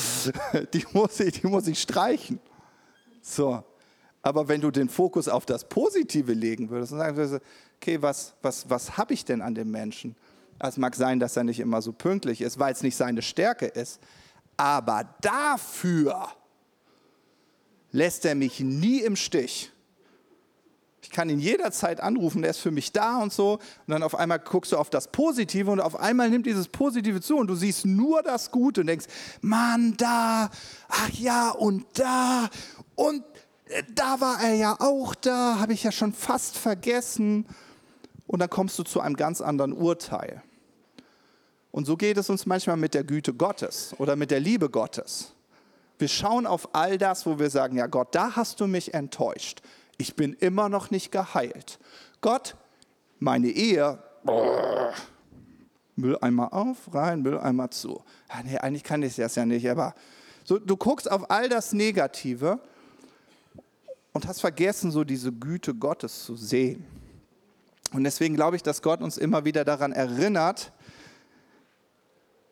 [0.73, 2.39] die muss ich, die muss ich streichen.
[3.21, 3.63] So.
[4.21, 7.41] Aber wenn du den Fokus auf das Positive legen würdest und sagen würdest,
[7.77, 10.15] okay, was, was, was habe ich denn an dem Menschen?
[10.59, 13.65] Es mag sein, dass er nicht immer so pünktlich ist, weil es nicht seine Stärke
[13.65, 13.99] ist.
[14.57, 16.27] Aber dafür
[17.91, 19.71] lässt er mich nie im Stich.
[21.01, 23.53] Ich kann ihn jederzeit anrufen, der ist für mich da und so.
[23.53, 27.21] Und dann auf einmal guckst du auf das Positive und auf einmal nimmt dieses Positive
[27.21, 29.07] zu und du siehst nur das Gute und denkst,
[29.41, 30.51] Mann, da,
[30.87, 32.49] ach ja, und da
[32.95, 33.23] und
[33.69, 37.45] äh, da war er ja auch da, habe ich ja schon fast vergessen.
[38.27, 40.43] Und dann kommst du zu einem ganz anderen Urteil.
[41.71, 45.33] Und so geht es uns manchmal mit der Güte Gottes oder mit der Liebe Gottes.
[45.99, 49.61] Wir schauen auf all das, wo wir sagen, ja Gott, da hast du mich enttäuscht.
[49.97, 51.77] Ich bin immer noch nicht geheilt.
[52.21, 52.55] Gott,
[53.19, 53.99] meine Ehe,
[55.95, 58.01] Mülleimer auf, rein, Mülleimer zu.
[58.29, 59.93] Ja, nee, eigentlich kann ich das ja nicht, aber
[60.45, 62.59] so, du guckst auf all das Negative
[64.13, 66.85] und hast vergessen, so diese Güte Gottes zu sehen.
[67.91, 70.71] Und deswegen glaube ich, dass Gott uns immer wieder daran erinnert,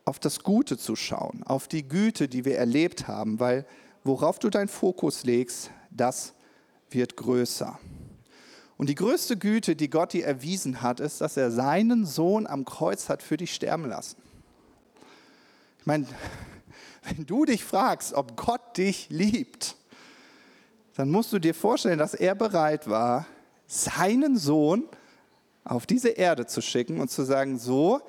[0.07, 3.65] auf das Gute zu schauen, auf die Güte, die wir erlebt haben, weil
[4.05, 6.33] worauf du deinen Fokus legst, das
[6.89, 7.77] wird größer.
[8.77, 12.63] Und die größte Güte, die Gott dir erwiesen hat, ist, dass er seinen Sohn am
[12.63, 14.15] Kreuz hat für dich sterben lassen.
[15.79, 16.05] Ich meine,
[17.03, 19.75] wenn du dich fragst, ob Gott dich liebt,
[20.95, 23.25] dann musst du dir vorstellen, dass er bereit war,
[23.67, 24.85] seinen Sohn
[25.65, 28.01] auf diese Erde zu schicken und zu sagen, so,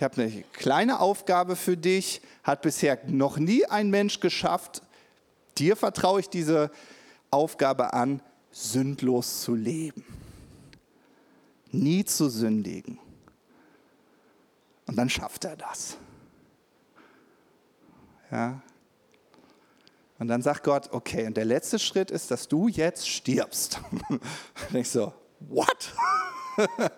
[0.00, 4.80] ich habe eine kleine Aufgabe für dich, hat bisher noch nie ein Mensch geschafft.
[5.58, 6.70] Dir vertraue ich diese
[7.30, 10.02] Aufgabe an, sündlos zu leben.
[11.70, 12.98] Nie zu sündigen.
[14.86, 15.98] Und dann schafft er das.
[18.30, 18.62] Ja.
[20.18, 23.82] Und dann sagt Gott, okay, und der letzte Schritt ist, dass du jetzt stirbst.
[24.08, 24.22] Und
[24.72, 25.92] ich so, what?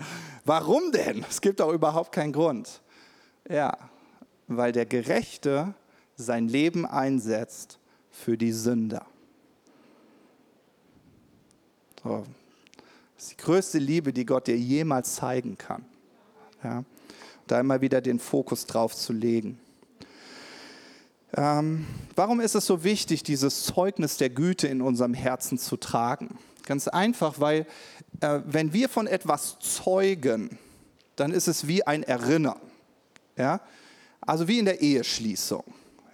[0.45, 1.27] Warum denn?
[1.29, 2.81] Es gibt doch überhaupt keinen Grund.
[3.49, 3.77] Ja,
[4.47, 5.75] weil der Gerechte
[6.17, 7.79] sein Leben einsetzt
[8.11, 9.07] für die Sünder.
[12.03, 12.25] So.
[13.15, 15.85] Das ist die größte Liebe, die Gott dir jemals zeigen kann.
[16.63, 16.85] Ja?
[17.47, 19.61] Da immer wieder den Fokus drauf zu legen.
[21.35, 26.37] Ähm, warum ist es so wichtig, dieses Zeugnis der Güte in unserem Herzen zu tragen?
[26.67, 27.67] Ganz einfach, weil
[28.21, 30.59] äh, wenn wir von etwas zeugen,
[31.17, 32.61] dann ist es wie ein Erinnern.
[33.43, 33.61] Ja?
[34.21, 35.65] Also wie in der Eheschließung.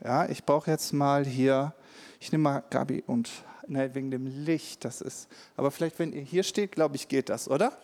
[0.03, 1.75] Ja, ich brauche jetzt mal hier,
[2.21, 3.29] ich nehme mal Gabi und,
[3.67, 7.29] ne, wegen dem Licht, das ist, aber vielleicht, wenn ihr hier steht, glaube ich, geht
[7.29, 7.77] das, oder?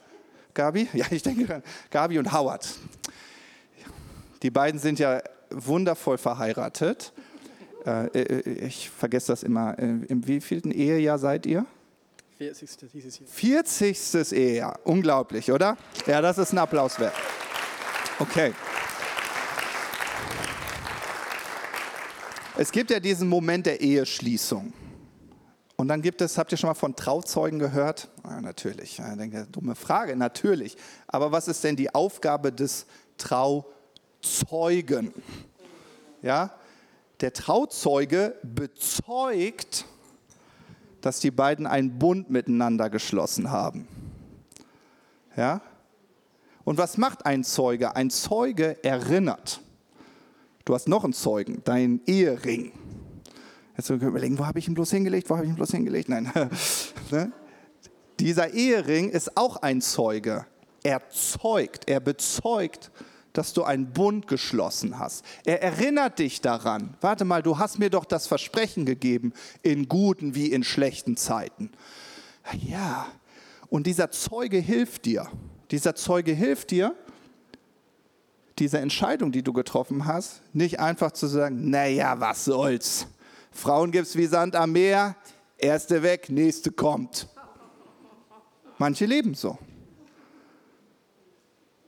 [0.55, 0.89] Gabi?
[0.95, 2.67] Ja, ich denke, Gabi und Howard.
[4.43, 7.13] Die beiden sind ja wundervoll verheiratet.
[7.87, 9.79] Äh, äh, ich vergesse das immer.
[9.79, 11.67] Äh, Im wievielten Ehejahr seid ihr?
[12.39, 12.91] 40.
[12.93, 13.29] dieses Jahr.
[13.29, 14.33] 40.
[14.33, 14.81] Ehejahr.
[14.85, 15.77] Unglaublich, oder?
[16.07, 17.15] Ja, das ist ein Applaus wert.
[18.19, 18.53] Okay.
[22.57, 24.73] Es gibt ja diesen Moment der Eheschließung.
[25.77, 28.09] Und dann gibt es, habt ihr schon mal von Trauzeugen gehört?
[28.23, 28.99] Ja, natürlich.
[28.99, 30.77] Ja, denke, dumme Frage, natürlich.
[31.09, 32.87] Aber was ist denn die Aufgabe des
[33.19, 35.13] Trauzeugen?
[36.23, 36.55] Ja,
[37.21, 39.85] der Trauzeuge bezeugt,
[41.01, 43.89] dass die beiden einen Bund miteinander geschlossen haben.
[45.37, 45.61] Ja?
[46.63, 47.97] Und was macht ein Zeuge?
[47.97, 49.61] Ein Zeuge erinnert.
[50.65, 52.73] Du hast noch einen Zeugen, deinen Ehering.
[53.77, 55.29] Jetzt können wir überlegen, wo habe ich ihn bloß hingelegt?
[55.29, 56.09] Wo habe ich ihn bloß hingelegt?
[56.09, 56.31] Nein.
[57.11, 57.33] Ne?
[58.19, 60.47] Dieser Ehering ist auch ein Zeuge.
[60.83, 62.91] Er zeugt, er bezeugt,
[63.35, 65.25] dass du einen Bund geschlossen hast.
[65.45, 66.97] Er erinnert dich daran.
[67.03, 71.73] Warte mal, du hast mir doch das Versprechen gegeben, in guten wie in schlechten Zeiten.
[72.67, 73.07] Ja,
[73.69, 75.29] und dieser Zeuge hilft dir.
[75.71, 76.95] Dieser Zeuge hilft dir,
[78.59, 83.07] diese Entscheidung, die du getroffen hast, nicht einfach zu sagen, naja, was soll's.
[83.51, 85.17] Frauen gibt's wie Sand am Meer,
[85.59, 87.29] erste weg, nächste kommt.
[88.79, 89.59] Manche leben so.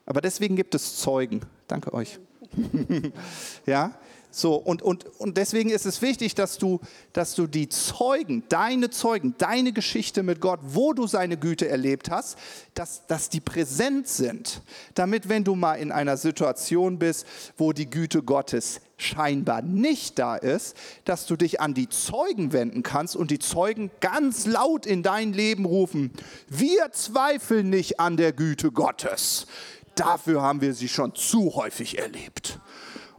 [0.06, 1.40] Aber deswegen gibt es Zeugen.
[1.66, 2.18] Danke euch.
[3.66, 3.92] ja,
[4.36, 6.78] so, und, und, und deswegen ist es wichtig, dass du,
[7.14, 12.10] dass du die Zeugen, deine Zeugen, deine Geschichte mit Gott, wo du seine Güte erlebt
[12.10, 12.36] hast,
[12.74, 14.60] dass, dass die präsent sind.
[14.92, 17.24] Damit, wenn du mal in einer Situation bist,
[17.56, 22.82] wo die Güte Gottes scheinbar nicht da ist, dass du dich an die Zeugen wenden
[22.82, 26.12] kannst und die Zeugen ganz laut in dein Leben rufen,
[26.46, 29.46] wir zweifeln nicht an der Güte Gottes.
[29.94, 32.60] Dafür haben wir sie schon zu häufig erlebt.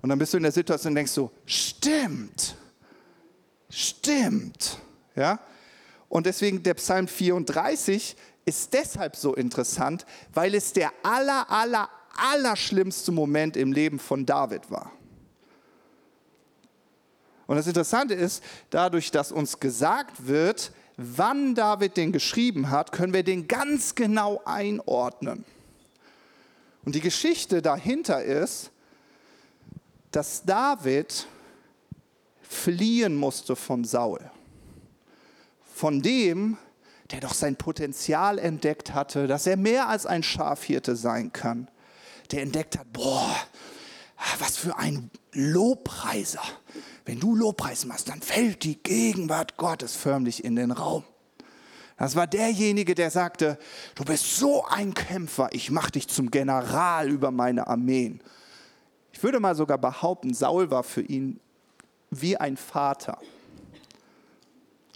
[0.01, 2.55] Und dann bist du in der Situation und denkst so, stimmt,
[3.69, 4.79] stimmt.
[5.15, 5.39] Ja?
[6.10, 12.55] Und deswegen der Psalm 34 ist deshalb so interessant, weil es der aller, aller, aller
[12.55, 14.91] schlimmste Moment im Leben von David war.
[17.47, 23.13] Und das Interessante ist, dadurch, dass uns gesagt wird, wann David den geschrieben hat, können
[23.13, 25.45] wir den ganz genau einordnen.
[26.83, 28.71] Und die Geschichte dahinter ist,
[30.11, 31.27] dass David
[32.41, 34.19] fliehen musste von Saul.
[35.73, 36.57] Von dem,
[37.11, 41.69] der doch sein Potenzial entdeckt hatte, dass er mehr als ein Schafhirte sein kann.
[42.31, 43.35] Der entdeckt hat, boah,
[44.39, 46.41] was für ein Lobpreiser.
[47.05, 51.03] Wenn du Lobpreis machst, dann fällt die Gegenwart Gottes förmlich in den Raum.
[51.97, 53.57] Das war derjenige, der sagte,
[53.95, 58.21] du bist so ein Kämpfer, ich mache dich zum General über meine Armeen.
[59.17, 61.39] Ich würde mal sogar behaupten, Saul war für ihn
[62.12, 63.17] wie ein Vater.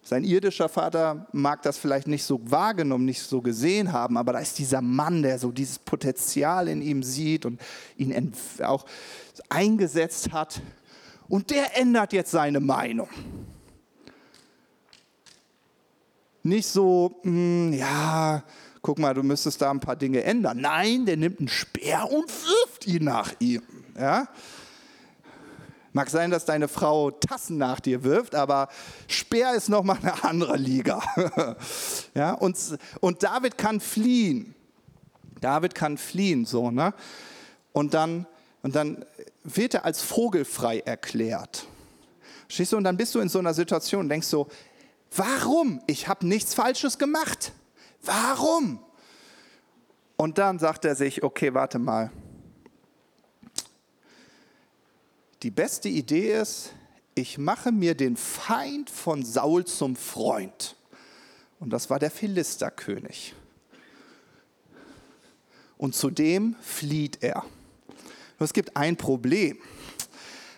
[0.03, 4.39] Sein irdischer Vater mag das vielleicht nicht so wahrgenommen, nicht so gesehen haben, aber da
[4.39, 7.59] ist dieser Mann, der so dieses Potenzial in ihm sieht und
[7.97, 8.31] ihn
[8.61, 8.85] auch
[9.49, 10.61] eingesetzt hat.
[11.27, 13.09] Und der ändert jetzt seine Meinung.
[16.43, 18.43] Nicht so, mh, hm, ja,
[18.81, 20.59] guck mal, du müsstest da ein paar Dinge ändern.
[20.59, 23.61] Nein, der nimmt einen Speer und wirft ihn nach ihm.
[23.97, 24.27] Ja?
[25.93, 28.69] Mag sein, dass deine Frau Tassen nach dir wirft, aber
[29.07, 31.01] Speer ist nochmal eine andere Liga.
[32.15, 32.33] ja?
[32.33, 32.57] und,
[33.01, 34.55] und David kann fliehen.
[35.41, 36.93] David kann fliehen, so, ne?
[37.73, 38.27] Und dann,
[38.61, 39.05] und dann
[39.43, 41.65] wird er als vogelfrei erklärt.
[42.47, 42.77] Stehst du?
[42.77, 44.47] Und dann bist du in so einer Situation und denkst so,
[45.15, 45.81] warum?
[45.87, 47.53] Ich habe nichts Falsches gemacht.
[48.03, 48.83] Warum?
[50.17, 52.11] Und dann sagt er sich, okay, warte mal.
[55.43, 56.73] Die beste Idee ist,
[57.15, 60.75] ich mache mir den Feind von Saul zum Freund.
[61.59, 63.35] Und das war der Philisterkönig.
[65.81, 67.43] und zudem flieht er.
[68.37, 69.57] Nur es gibt ein Problem.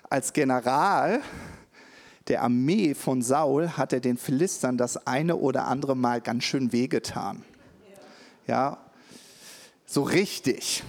[0.09, 1.21] Als General
[2.27, 6.71] der Armee von Saul hat er den Philistern das eine oder andere Mal ganz schön
[6.71, 7.43] wehgetan.
[8.47, 8.77] Ja,
[9.85, 10.83] so richtig.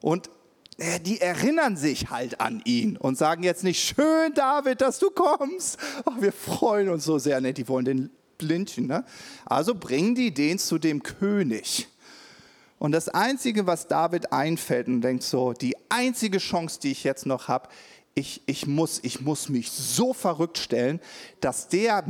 [0.00, 0.30] Und
[0.78, 5.10] äh, die erinnern sich halt an ihn und sagen jetzt nicht, schön David, dass du
[5.10, 5.78] kommst.
[6.04, 7.40] Oh, wir freuen uns so sehr.
[7.40, 8.86] Ne, die wollen den Blindchen.
[8.86, 9.04] Ne?
[9.46, 11.88] Also bringen die den zu dem König.
[12.78, 17.24] Und das Einzige, was David einfällt und denkt so, die einzige Chance, die ich jetzt
[17.24, 17.68] noch habe,
[18.14, 21.00] ich, ich, muss, ich muss mich so verrückt stellen,
[21.40, 22.04] dass der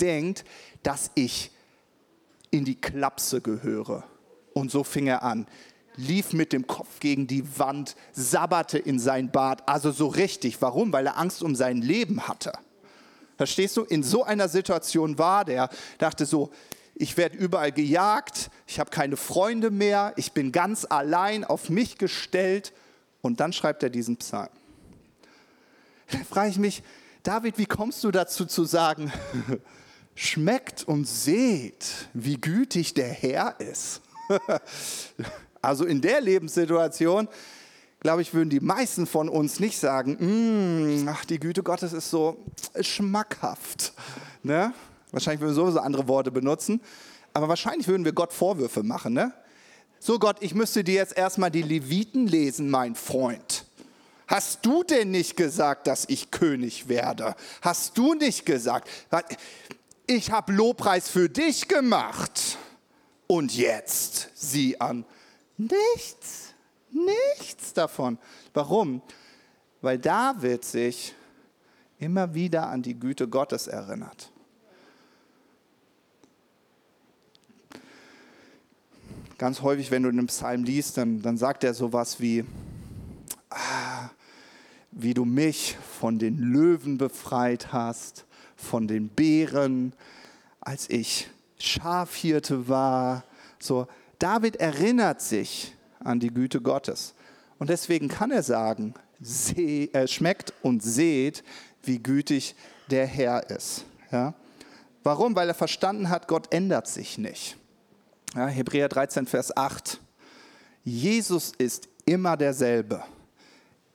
[0.00, 0.44] denkt,
[0.82, 1.50] dass ich
[2.50, 4.04] in die Klapse gehöre.
[4.54, 5.46] Und so fing er an
[5.96, 9.68] lief mit dem Kopf gegen die Wand, sabberte in sein Bad.
[9.68, 10.60] Also so richtig.
[10.62, 10.92] Warum?
[10.92, 12.52] Weil er Angst um sein Leben hatte.
[13.36, 13.84] Verstehst du?
[13.84, 16.50] In so einer Situation war der, dachte so,
[16.94, 21.96] ich werde überall gejagt, ich habe keine Freunde mehr, ich bin ganz allein auf mich
[21.96, 22.72] gestellt.
[23.22, 24.50] Und dann schreibt er diesen Psalm.
[26.12, 26.82] Da frage ich mich,
[27.22, 29.12] David, wie kommst du dazu zu sagen,
[30.14, 34.00] schmeckt und seht, wie gütig der Herr ist?
[35.62, 37.28] Also in der Lebenssituation,
[38.00, 42.08] glaube ich, würden die meisten von uns nicht sagen, mm, ach, die Güte Gottes ist
[42.08, 42.46] so
[42.80, 43.92] schmackhaft.
[44.42, 44.72] Ne?
[45.10, 46.80] Wahrscheinlich würden wir sowieso andere Worte benutzen,
[47.34, 49.12] aber wahrscheinlich würden wir Gott Vorwürfe machen.
[49.12, 49.34] Ne?
[49.98, 53.66] So Gott, ich müsste dir jetzt erstmal die Leviten lesen, mein Freund.
[54.30, 57.34] Hast du denn nicht gesagt, dass ich König werde?
[57.62, 58.88] Hast du nicht gesagt?
[60.06, 62.56] Ich habe Lobpreis für dich gemacht.
[63.26, 65.04] Und jetzt sieh an,
[65.60, 66.54] Nichts,
[66.90, 68.18] nichts davon.
[68.54, 69.02] Warum?
[69.82, 71.14] Weil David sich
[71.98, 74.32] immer wieder an die Güte Gottes erinnert.
[79.36, 82.46] Ganz häufig, wenn du den Psalm liest, dann, dann sagt er sowas wie,
[83.50, 84.08] ah,
[84.92, 88.26] wie du mich von den Löwen befreit hast,
[88.56, 89.94] von den Bären,
[90.60, 93.24] als ich Schafhirte war.
[93.58, 93.86] So,
[94.18, 97.14] David erinnert sich an die Güte Gottes.
[97.58, 101.44] Und deswegen kann er sagen, seh, äh, schmeckt und seht,
[101.82, 102.54] wie gütig
[102.90, 103.84] der Herr ist.
[104.10, 104.34] Ja?
[105.02, 105.36] Warum?
[105.36, 107.56] Weil er verstanden hat, Gott ändert sich nicht.
[108.34, 110.00] Ja, Hebräer 13, Vers 8.
[110.84, 113.02] Jesus ist immer derselbe.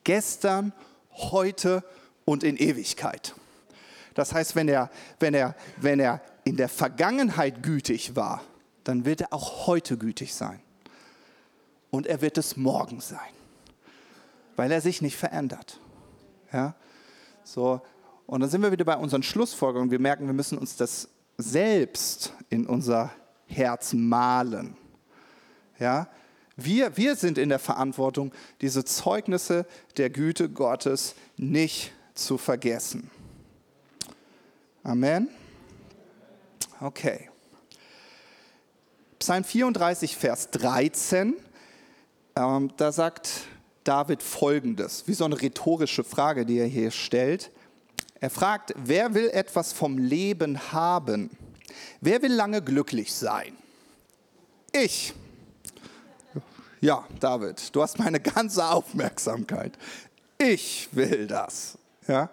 [0.04, 0.72] Gestern,
[1.16, 1.84] heute
[2.24, 3.34] und in Ewigkeit.
[4.14, 8.42] Das heißt, wenn er, wenn er, wenn er in der Vergangenheit gütig war,
[8.84, 10.60] dann wird er auch heute gütig sein.
[11.90, 13.18] Und er wird es morgen sein,
[14.56, 15.80] weil er sich nicht verändert.
[16.52, 16.74] Ja?
[17.44, 17.80] So,
[18.26, 19.90] und dann sind wir wieder bei unseren Schlussfolgerungen.
[19.90, 23.12] Wir merken, wir müssen uns das selbst in unser
[23.46, 24.76] Herz malen.
[25.78, 26.08] Ja?
[26.56, 29.66] Wir, wir sind in der Verantwortung, diese Zeugnisse
[29.98, 33.10] der Güte Gottes nicht zu vergessen.
[34.82, 35.28] Amen.
[36.80, 37.28] Okay.
[39.18, 41.34] Psalm 34, Vers 13,
[42.36, 43.30] ähm, da sagt
[43.84, 47.50] David Folgendes, wie so eine rhetorische Frage, die er hier stellt.
[48.20, 51.30] Er fragt, wer will etwas vom Leben haben?
[52.00, 53.56] Wer will lange glücklich sein?
[54.72, 55.12] Ich.
[56.86, 59.76] Ja, David, du hast meine ganze Aufmerksamkeit.
[60.38, 61.76] Ich will das.
[62.06, 62.30] Ja?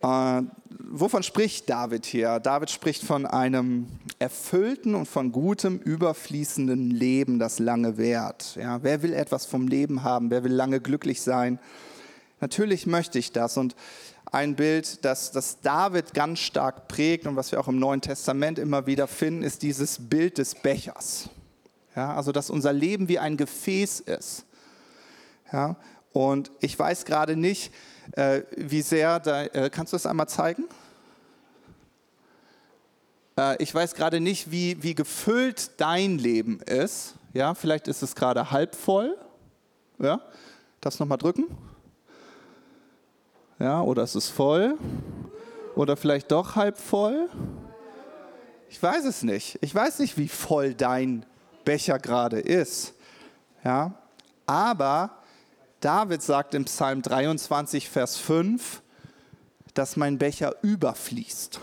[0.00, 0.44] Äh,
[0.78, 2.40] wovon spricht David hier?
[2.40, 3.86] David spricht von einem
[4.18, 8.56] erfüllten und von gutem, überfließenden Leben, das lange währt.
[8.56, 10.30] Ja, wer will etwas vom Leben haben?
[10.30, 11.58] Wer will lange glücklich sein?
[12.40, 13.58] Natürlich möchte ich das.
[13.58, 13.76] Und
[14.24, 18.58] ein Bild, das, das David ganz stark prägt und was wir auch im Neuen Testament
[18.58, 21.28] immer wieder finden, ist dieses Bild des Bechers.
[21.96, 24.44] Ja, also, dass unser Leben wie ein Gefäß ist.
[25.52, 25.76] Ja,
[26.12, 27.72] und ich weiß gerade nicht,
[28.12, 30.64] äh, wie sehr, da, äh, kannst du das einmal zeigen?
[33.38, 37.14] Äh, ich weiß gerade nicht, wie, wie gefüllt dein Leben ist.
[37.32, 39.16] Ja, vielleicht ist es gerade halb voll.
[39.98, 40.20] Ja,
[40.80, 41.46] das nochmal drücken.
[43.58, 44.76] Ja, oder ist es voll?
[45.74, 47.28] Oder vielleicht doch halb voll?
[48.68, 49.58] Ich weiß es nicht.
[49.62, 51.24] Ich weiß nicht, wie voll dein
[51.64, 52.94] Becher gerade ist.
[53.64, 53.94] Ja,
[54.46, 55.18] aber
[55.80, 58.82] David sagt im Psalm 23, Vers 5,
[59.74, 61.60] dass mein Becher überfließt.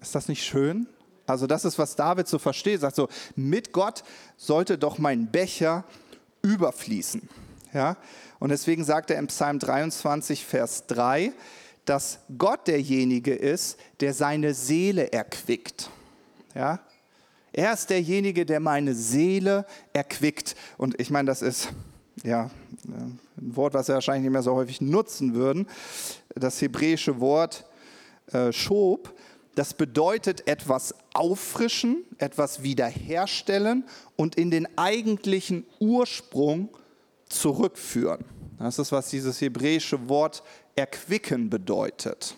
[0.00, 0.86] Ist das nicht schön?
[1.26, 2.80] Also das ist, was David so versteht.
[2.80, 4.04] Sagt so, mit Gott
[4.36, 5.84] sollte doch mein Becher
[6.42, 7.28] überfließen.
[7.72, 7.96] Ja?
[8.38, 11.32] Und deswegen sagt er im Psalm 23, Vers 3,
[11.84, 15.90] dass Gott derjenige ist, der seine Seele erquickt.
[16.54, 16.80] Ja?
[17.56, 20.54] Er ist derjenige, der meine Seele erquickt.
[20.76, 21.70] Und ich meine, das ist
[22.22, 22.50] ja
[22.86, 25.66] ein Wort, was wir wahrscheinlich nicht mehr so häufig nutzen würden.
[26.34, 27.64] Das hebräische Wort
[28.30, 29.14] äh, Schob,
[29.54, 33.84] das bedeutet etwas auffrischen, etwas wiederherstellen
[34.16, 36.68] und in den eigentlichen Ursprung
[37.26, 38.26] zurückführen.
[38.58, 40.42] Das ist, was dieses hebräische Wort
[40.74, 42.36] erquicken bedeutet.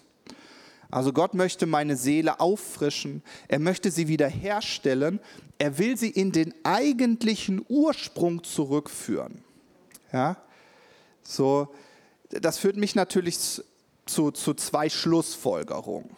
[0.91, 5.21] Also Gott möchte meine Seele auffrischen, er möchte sie wiederherstellen,
[5.59, 9.43] er will sie in den eigentlichen Ursprung zurückführen.
[10.13, 10.39] Ja?
[11.23, 11.69] So,
[12.31, 13.39] das führt mich natürlich
[14.07, 16.11] zu, zu zwei Schlussfolgerungen.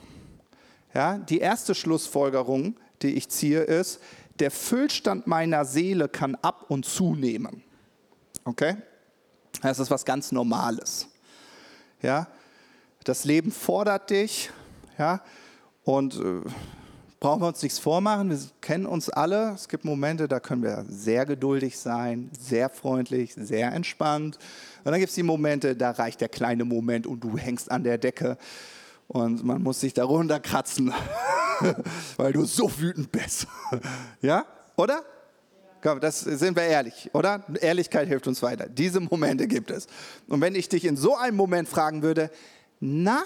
[0.95, 1.19] Ja?
[1.19, 4.01] Die erste Schlussfolgerung, die ich ziehe, ist,
[4.39, 7.63] der Füllstand meiner Seele kann ab und zunehmen.
[8.45, 8.77] Okay?
[9.63, 11.09] Das ist was ganz Normales.
[12.03, 12.29] Ja?
[13.05, 14.51] Das Leben fordert dich,
[15.01, 15.21] ja?
[15.83, 16.43] und äh,
[17.19, 18.31] brauchen wir uns nichts vormachen.
[18.31, 19.53] Wir kennen uns alle.
[19.55, 24.39] Es gibt Momente, da können wir sehr geduldig sein, sehr freundlich, sehr entspannt.
[24.85, 27.83] Und dann gibt es die Momente, da reicht der kleine Moment und du hängst an
[27.83, 28.37] der Decke
[29.09, 30.93] und man muss sich darunter kratzen,
[32.17, 33.47] weil du so wütend bist.
[34.23, 34.47] ja,
[34.77, 35.03] oder?
[35.83, 37.43] Komm, das sind wir ehrlich, oder?
[37.61, 38.69] Ehrlichkeit hilft uns weiter.
[38.69, 39.87] Diese Momente gibt es.
[40.29, 42.31] Und wenn ich dich in so einem Moment fragen würde,
[42.81, 43.25] na,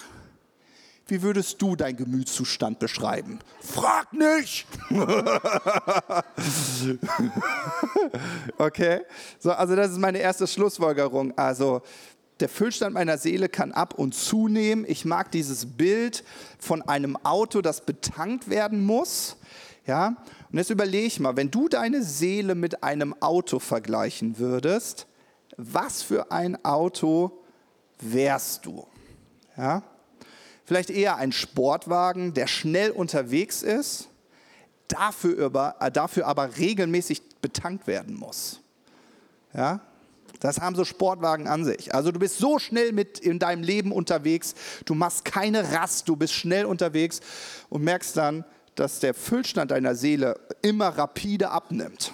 [1.07, 3.41] wie würdest du deinen Gemütszustand beschreiben?
[3.61, 4.67] Frag nicht!
[8.59, 9.01] okay,
[9.39, 11.37] so, also das ist meine erste Schlussfolgerung.
[11.37, 11.83] Also
[12.41, 14.85] der Füllstand meiner Seele kann ab und zunehmen.
[14.89, 16.25] Ich mag dieses Bild
[16.59, 19.37] von einem Auto, das betankt werden muss.
[19.87, 20.17] Ja,
[20.51, 25.07] und jetzt überlege ich mal, wenn du deine Seele mit einem Auto vergleichen würdest,
[25.59, 27.43] was für ein Auto
[28.01, 28.87] wärst du?
[29.57, 29.83] Ja?
[30.65, 34.09] Vielleicht eher ein Sportwagen, der schnell unterwegs ist,
[34.89, 38.61] dafür aber, äh, dafür aber regelmäßig betankt werden muss.
[39.53, 39.81] Ja?
[40.41, 41.95] Das haben so Sportwagen an sich.
[41.95, 44.55] Also du bist so schnell mit in deinem Leben unterwegs,
[44.85, 47.21] du machst keine Rast, du bist schnell unterwegs
[47.71, 48.45] und merkst dann,
[48.75, 52.13] dass der Füllstand deiner Seele immer rapide abnimmt.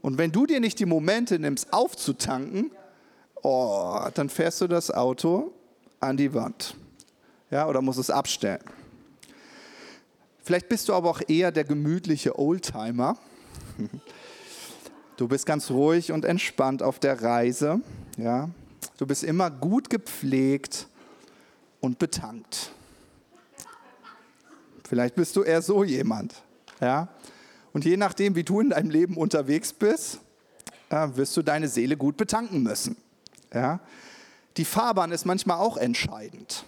[0.00, 2.70] Und wenn du dir nicht die Momente nimmst, aufzutanken,
[3.42, 5.52] oh, dann fährst du das Auto
[6.00, 6.74] an die Wand.
[7.50, 8.62] Ja, oder musst es abstellen.
[10.42, 13.16] Vielleicht bist du aber auch eher der gemütliche Oldtimer.
[15.16, 17.80] Du bist ganz ruhig und entspannt auf der Reise.
[18.16, 18.48] Ja?
[18.96, 20.86] Du bist immer gut gepflegt
[21.80, 22.72] und betankt.
[24.88, 26.42] Vielleicht bist du eher so jemand.
[26.80, 27.08] Ja?
[27.72, 30.20] Und je nachdem, wie du in deinem Leben unterwegs bist,
[30.88, 32.96] wirst du deine Seele gut betanken müssen.
[33.52, 33.80] Ja?
[34.56, 36.64] Die Fahrbahn ist manchmal auch entscheidend.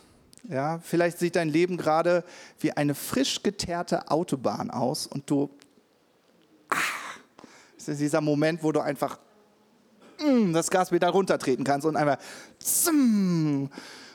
[0.49, 0.81] Ja?
[0.83, 2.25] Vielleicht sieht dein Leben gerade
[2.61, 5.51] wie eine frisch geteerte Autobahn aus und du.
[6.69, 6.77] Ah,
[7.77, 9.19] das ist dieser Moment, wo du einfach
[10.19, 12.19] mm, das Gaspedal runtertreten kannst und einfach.
[12.59, 13.69] Zim,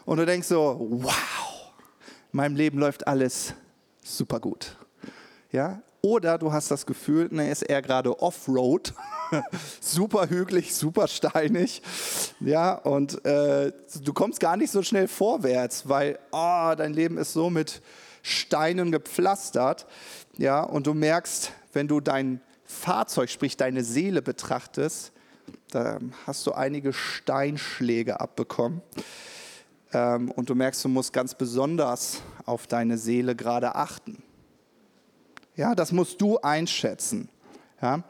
[0.06, 1.74] und du denkst so: Wow,
[2.34, 3.54] in meinem Leben läuft alles
[4.04, 4.78] super gut.
[5.52, 5.82] Ja?
[6.08, 8.94] Oder du hast das Gefühl, ne, ist eher gerade Offroad,
[9.82, 11.82] super hügelig, super steinig,
[12.40, 13.74] ja, und äh,
[14.06, 17.82] du kommst gar nicht so schnell vorwärts, weil oh, dein Leben ist so mit
[18.22, 19.86] Steinen gepflastert,
[20.38, 25.12] ja, und du merkst, wenn du dein Fahrzeug, sprich deine Seele betrachtest,
[25.72, 28.82] da hast du einige Steinschläge abbekommen.
[29.92, 34.24] Ähm, und du merkst, du musst ganz besonders auf deine Seele gerade achten.
[35.58, 37.30] Ja, das musst du einschätzen.
[37.82, 38.04] Ja?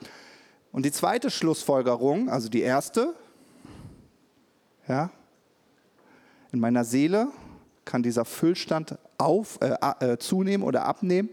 [0.74, 3.16] Und die zweite Schlussfolgerung, also die erste,
[4.88, 5.10] ja,
[6.52, 7.30] in meiner Seele
[7.86, 11.30] kann dieser Füllstand auf, äh, äh, zunehmen oder abnehmen.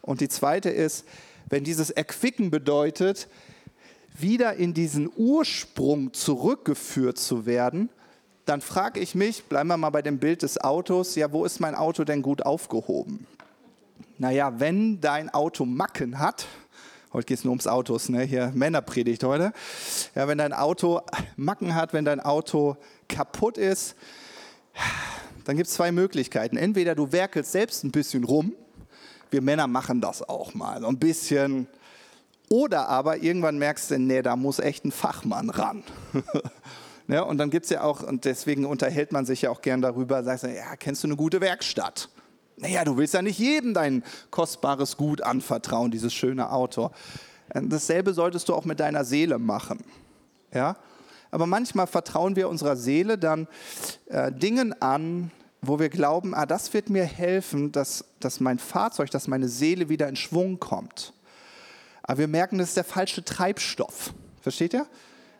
[0.00, 1.04] Und die zweite ist,
[1.48, 3.28] wenn dieses Erquicken bedeutet,
[4.18, 7.90] wieder in diesen Ursprung zurückgeführt zu werden,
[8.46, 11.60] dann frage ich mich, bleiben wir mal bei dem Bild des Autos, ja, wo ist
[11.60, 13.26] mein Auto denn gut aufgehoben?
[14.20, 16.48] Naja, wenn dein Auto Macken hat,
[17.12, 18.22] heute geht es nur ums Autos, ne?
[18.22, 19.52] hier Männerpredigt heute,
[20.16, 21.02] ja, wenn dein Auto
[21.36, 22.76] Macken hat, wenn dein Auto
[23.08, 23.94] kaputt ist,
[25.44, 26.56] dann gibt es zwei Möglichkeiten.
[26.56, 28.54] Entweder du werkelst selbst ein bisschen rum,
[29.30, 31.68] wir Männer machen das auch mal, so ein bisschen,
[32.48, 35.84] oder aber irgendwann merkst du, nee, da muss echt ein Fachmann ran.
[37.10, 37.24] Ne?
[37.24, 40.22] Und dann gibt es ja auch, und deswegen unterhält man sich ja auch gern darüber,
[40.22, 42.10] sagst du, ja, kennst du eine gute Werkstatt?
[42.60, 46.90] Naja, du willst ja nicht jedem dein kostbares Gut anvertrauen, dieses schöne Auto.
[47.50, 49.84] Äh, dasselbe solltest du auch mit deiner Seele machen.
[50.52, 50.76] Ja?
[51.30, 53.46] Aber manchmal vertrauen wir unserer Seele dann
[54.06, 55.30] äh, Dingen an,
[55.60, 59.88] wo wir glauben, ah, das wird mir helfen, dass, dass mein Fahrzeug, dass meine Seele
[59.88, 61.12] wieder in Schwung kommt.
[62.02, 64.14] Aber wir merken, das ist der falsche Treibstoff.
[64.40, 64.86] Versteht ihr?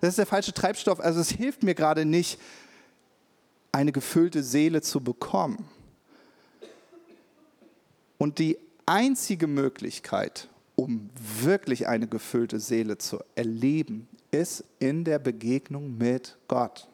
[0.01, 1.01] Das ist der falsche Treibstoff.
[1.01, 2.39] Also es hilft mir gerade nicht,
[3.73, 5.65] eine gefüllte Seele zu bekommen.
[8.19, 11.11] Und die einzige Möglichkeit, um
[11.41, 16.89] wirklich eine gefüllte Seele zu erleben, ist in der Begegnung mit Gott.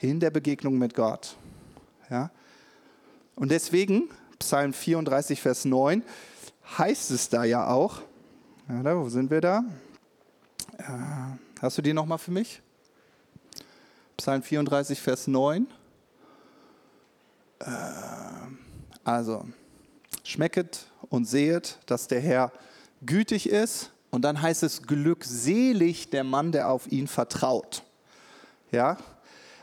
[0.00, 1.36] In der Begegnung mit Gott.
[2.10, 2.30] Ja?
[3.34, 4.08] Und deswegen,
[4.38, 6.02] Psalm 34, Vers 9,
[6.78, 8.02] heißt es da ja auch,
[8.68, 9.64] ja, wo sind wir da?
[10.78, 10.82] Äh,
[11.60, 12.60] hast du die nochmal für mich?
[14.16, 15.66] Psalm 34, Vers 9.
[17.60, 17.66] Äh,
[19.06, 19.44] also,
[20.24, 22.50] schmecket und sehet, dass der Herr
[23.04, 23.92] gütig ist.
[24.10, 27.84] Und dann heißt es, glückselig der Mann, der auf ihn vertraut.
[28.72, 28.96] Ja,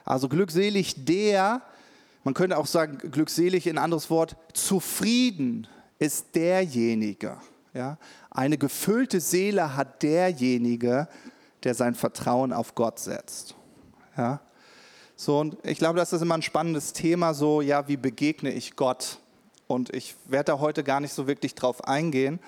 [0.06, 1.62] also glückselig der,
[2.24, 5.68] man könnte auch sagen, glückselig in anderes Wort, zufrieden
[6.00, 7.36] ist derjenige.
[7.74, 7.98] Ja?
[8.32, 11.10] Eine gefüllte Seele hat derjenige,
[11.64, 13.56] der sein Vertrauen auf Gott setzt.
[14.18, 14.40] Ja?
[15.18, 18.78] So, und ich glaube, das ist immer ein spannendes Thema, so, ja, wie begegne ich
[18.78, 19.20] Gott?
[19.74, 22.40] Und ich werde da heute gar nicht so wirklich drauf eingehen.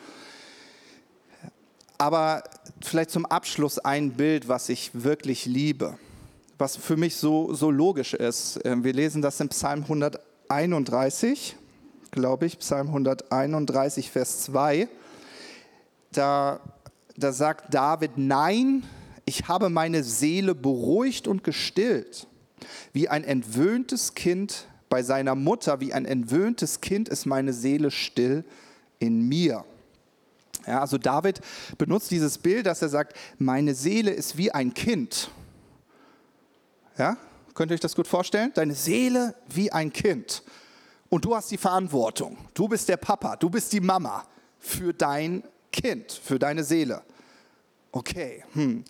[1.97, 2.43] Aber
[2.81, 5.97] vielleicht zum Abschluss ein Bild, was ich wirklich liebe,
[6.57, 8.59] was für mich so, so logisch ist.
[8.63, 11.55] Ähm, wir lesen das in Psalm 131,
[12.11, 14.87] glaube ich, Psalm 131, Vers 2.
[16.11, 16.59] Da,
[17.17, 18.83] da sagt David, nein,
[19.25, 22.27] ich habe meine Seele beruhigt und gestillt.
[22.93, 28.45] Wie ein entwöhntes Kind bei seiner Mutter, wie ein entwöhntes Kind ist meine Seele still
[28.97, 29.65] in mir.
[30.65, 31.41] Ja, also David
[31.77, 35.31] benutzt dieses Bild, dass er sagt, meine Seele ist wie ein Kind.
[36.97, 37.17] Ja,
[37.55, 38.53] könnt ihr euch das gut vorstellen?
[38.53, 40.43] Deine Seele wie ein Kind.
[41.09, 42.37] Und du hast die Verantwortung.
[42.53, 44.23] Du bist der Papa, du bist die Mama
[44.59, 45.43] für dein
[45.73, 47.01] Kind, für deine Seele.
[47.91, 48.85] Okay, hm.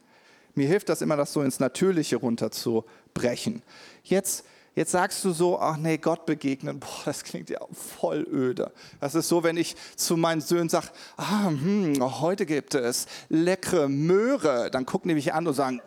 [0.53, 3.63] Mir hilft das immer, das so ins Natürliche runterzubrechen.
[4.03, 4.45] Jetzt,
[4.75, 7.59] jetzt sagst du so, ach nee, Gott begegnen, boah, das klingt ja
[7.99, 8.71] voll öde.
[8.99, 13.89] Das ist so, wenn ich zu meinen Söhnen sage, ah, hm, heute gibt es leckere
[13.89, 15.81] Möhre, dann gucken die mich an und sagen,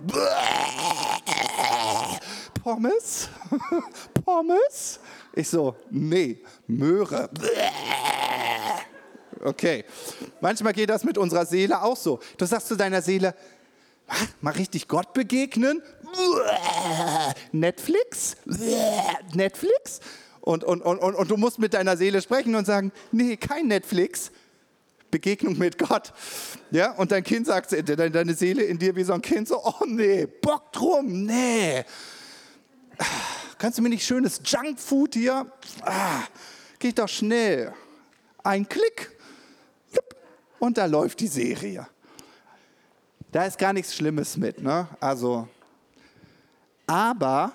[2.63, 3.29] Pommes?
[4.25, 5.01] Pommes?
[5.35, 7.31] Ich so, nee, Möhre.
[9.45, 9.85] Okay.
[10.41, 12.21] Manchmal geht das mit unserer Seele auch so.
[12.37, 13.35] Du sagst zu deiner Seele,
[14.41, 15.83] mal richtig Gott begegnen?
[17.53, 18.37] Netflix?
[19.35, 20.01] Netflix?
[20.41, 24.31] Und, und, und, und du musst mit deiner Seele sprechen und sagen, nee, kein Netflix.
[25.11, 26.13] Begegnung mit Gott.
[26.71, 29.85] Ja, und dein Kind sagt, deine Seele in dir wie so ein Kind so, oh
[29.87, 31.85] nee, Bock drum, nee.
[33.59, 35.51] Kannst du mir nicht schönes Junkfood hier?
[35.83, 36.23] Ah,
[36.79, 37.73] geht doch schnell.
[38.43, 39.11] Ein Klick
[40.59, 41.87] und da läuft die Serie.
[43.33, 44.89] Da ist gar nichts Schlimmes mit, ne?
[45.01, 45.49] Also,
[46.89, 47.53] aber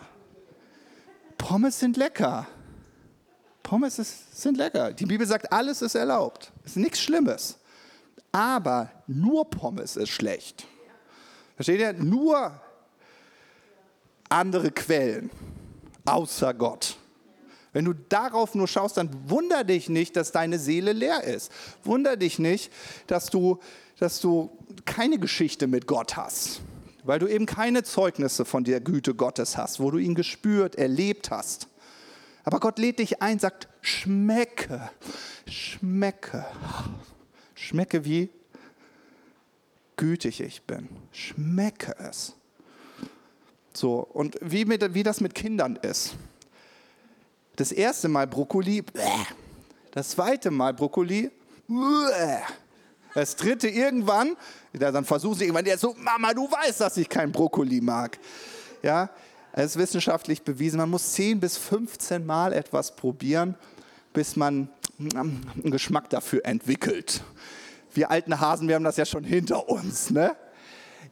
[1.38, 2.48] Pommes sind lecker.
[3.64, 4.94] Pommes ist, sind lecker.
[4.94, 6.54] Die Bibel sagt, alles ist erlaubt.
[6.64, 7.58] Ist nichts Schlimmes.
[8.32, 10.66] Aber nur Pommes ist schlecht.
[11.56, 11.94] Versteht ihr?
[11.94, 12.60] Nur
[14.30, 15.30] andere Quellen
[16.06, 16.98] außer Gott.
[17.72, 21.52] Wenn du darauf nur schaust, dann wunder dich nicht, dass deine Seele leer ist.
[21.84, 22.72] Wunder dich nicht,
[23.08, 23.60] dass du,
[23.98, 24.56] dass du
[24.86, 26.62] keine Geschichte mit Gott hast,
[27.04, 31.32] weil du eben keine Zeugnisse von der Güte Gottes hast, wo du ihn gespürt, erlebt
[31.32, 31.68] hast.
[32.44, 34.90] Aber Gott lädt dich ein, sagt, schmecke,
[35.48, 36.46] schmecke,
[37.56, 38.30] schmecke, wie
[39.96, 40.90] gütig ich bin.
[41.12, 42.36] Schmecke es.
[43.74, 46.16] So, und wie, mit, wie das mit Kindern ist.
[47.56, 48.84] Das erste Mal Brokkoli,
[49.92, 51.32] das zweite Mal Brokkoli,
[53.14, 54.36] das dritte irgendwann,
[54.74, 58.18] dann versuchen sie irgendwann, der so, Mama, du weißt, dass ich kein Brokkoli mag.
[58.82, 59.10] Ja,
[59.52, 63.56] es ist wissenschaftlich bewiesen, man muss 10 bis 15 Mal etwas probieren,
[64.14, 64.68] bis man
[65.00, 67.24] einen Geschmack dafür entwickelt.
[67.94, 70.10] Wir alten Hasen, wir haben das ja schon hinter uns.
[70.10, 70.36] Ne?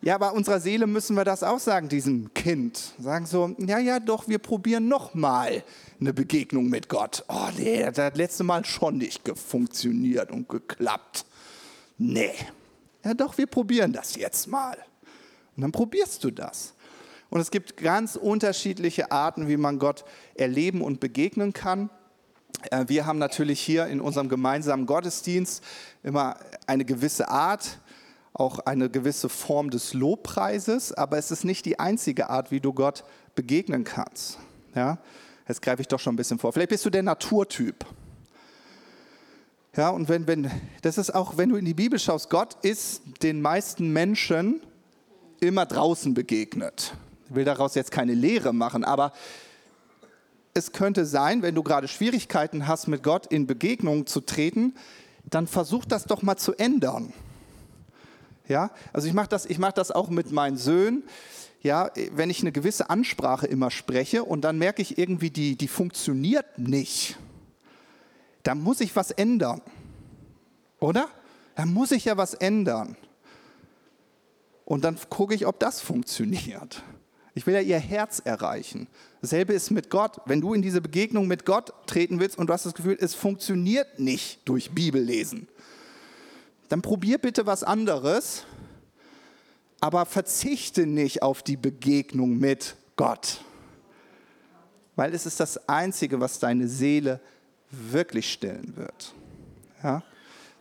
[0.01, 2.93] Ja, bei unserer Seele müssen wir das auch sagen, diesem Kind.
[2.97, 5.63] Sagen so, ja, ja, doch, wir probieren nochmal
[5.99, 7.23] eine Begegnung mit Gott.
[7.27, 11.25] Oh nee, das hat letzte Mal schon nicht funktioniert und geklappt.
[12.03, 12.33] Nee.
[13.05, 14.75] Ja, doch, wir probieren das jetzt mal.
[15.55, 16.73] Und dann probierst du das.
[17.29, 21.91] Und es gibt ganz unterschiedliche Arten, wie man Gott erleben und begegnen kann.
[22.71, 25.63] Äh, wir haben natürlich hier in unserem gemeinsamen Gottesdienst
[26.01, 27.79] immer eine gewisse Art,
[28.33, 32.73] auch eine gewisse Form des Lobpreises, aber es ist nicht die einzige Art, wie du
[32.73, 33.03] Gott
[33.35, 34.39] begegnen kannst.
[34.73, 34.97] Ja?
[35.47, 36.51] Jetzt greife ich doch schon ein bisschen vor.
[36.51, 37.85] Vielleicht bist du der Naturtyp.
[39.75, 40.51] Ja, und wenn, wenn,
[40.81, 44.61] das ist auch, wenn du in die Bibel schaust, Gott ist den meisten Menschen
[45.39, 46.93] immer draußen begegnet.
[47.29, 49.13] Ich will daraus jetzt keine Lehre machen, aber
[50.53, 54.75] es könnte sein, wenn du gerade Schwierigkeiten hast, mit Gott in Begegnung zu treten,
[55.23, 57.13] dann versuch das doch mal zu ändern.
[58.49, 61.03] Ja, also ich mache das, mach das auch mit meinen Söhnen.
[61.61, 65.69] Ja, wenn ich eine gewisse Ansprache immer spreche und dann merke ich irgendwie, die, die
[65.69, 67.17] funktioniert nicht,
[68.43, 69.61] dann muss ich was ändern.
[70.79, 71.09] Oder?
[71.55, 72.95] Dann muss ich ja was ändern.
[74.65, 76.83] Und dann gucke ich, ob das funktioniert.
[77.33, 78.87] Ich will ja ihr Herz erreichen.
[79.21, 80.19] Dasselbe ist mit Gott.
[80.25, 83.13] Wenn du in diese Begegnung mit Gott treten willst und du hast das Gefühl, es
[83.13, 85.47] funktioniert nicht durch Bibellesen,
[86.69, 88.45] dann probier bitte was anderes,
[89.79, 93.41] aber verzichte nicht auf die Begegnung mit Gott.
[94.95, 97.19] Weil es ist das Einzige, was deine Seele
[97.71, 99.13] wirklich stillen wird.
[99.83, 100.03] Ja?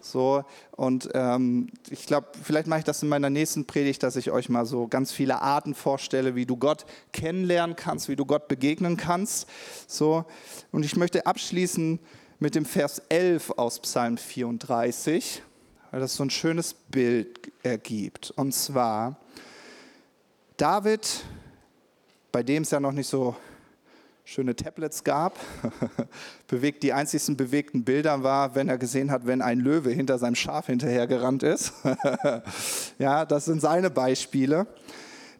[0.03, 4.31] So, und ähm, ich glaube, vielleicht mache ich das in meiner nächsten Predigt, dass ich
[4.31, 8.49] euch mal so ganz viele Arten vorstelle, wie du Gott kennenlernen kannst, wie du Gott
[8.49, 9.47] begegnen kannst.
[9.87, 10.25] So,
[10.73, 11.99] und ich möchte abschließen
[12.39, 15.43] mit dem Vers 11 aus Psalm 34,
[15.91, 18.31] weil das so ein schönes Bild ergibt.
[18.31, 19.17] Und zwar,
[20.57, 21.25] David,
[22.33, 23.37] bei dem es ja noch nicht so
[24.31, 25.41] schöne Tablets gab.
[26.47, 30.37] Bewegt, die einzigsten bewegten Bilder war, wenn er gesehen hat, wenn ein Löwe hinter seinem
[30.37, 31.73] Schaf hinterhergerannt ist.
[33.01, 34.69] ja, das sind seine Beispiele.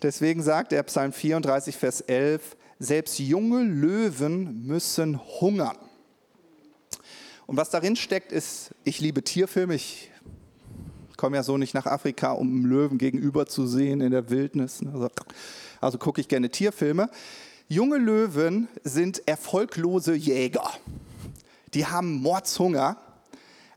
[0.03, 5.77] Deswegen sagt er Psalm 34, Vers 11, selbst junge Löwen müssen hungern.
[7.47, 9.77] Und was darin steckt, ist, ich liebe Tierfilme.
[9.77, 10.11] Ich
[11.17, 14.81] komme ja so nicht nach Afrika, um einen Löwen gegenüber zu sehen in der Wildnis.
[14.93, 15.09] Also,
[15.81, 17.09] also gucke ich gerne Tierfilme.
[17.73, 20.69] Junge Löwen sind erfolglose Jäger.
[21.73, 22.97] Die haben Mordshunger,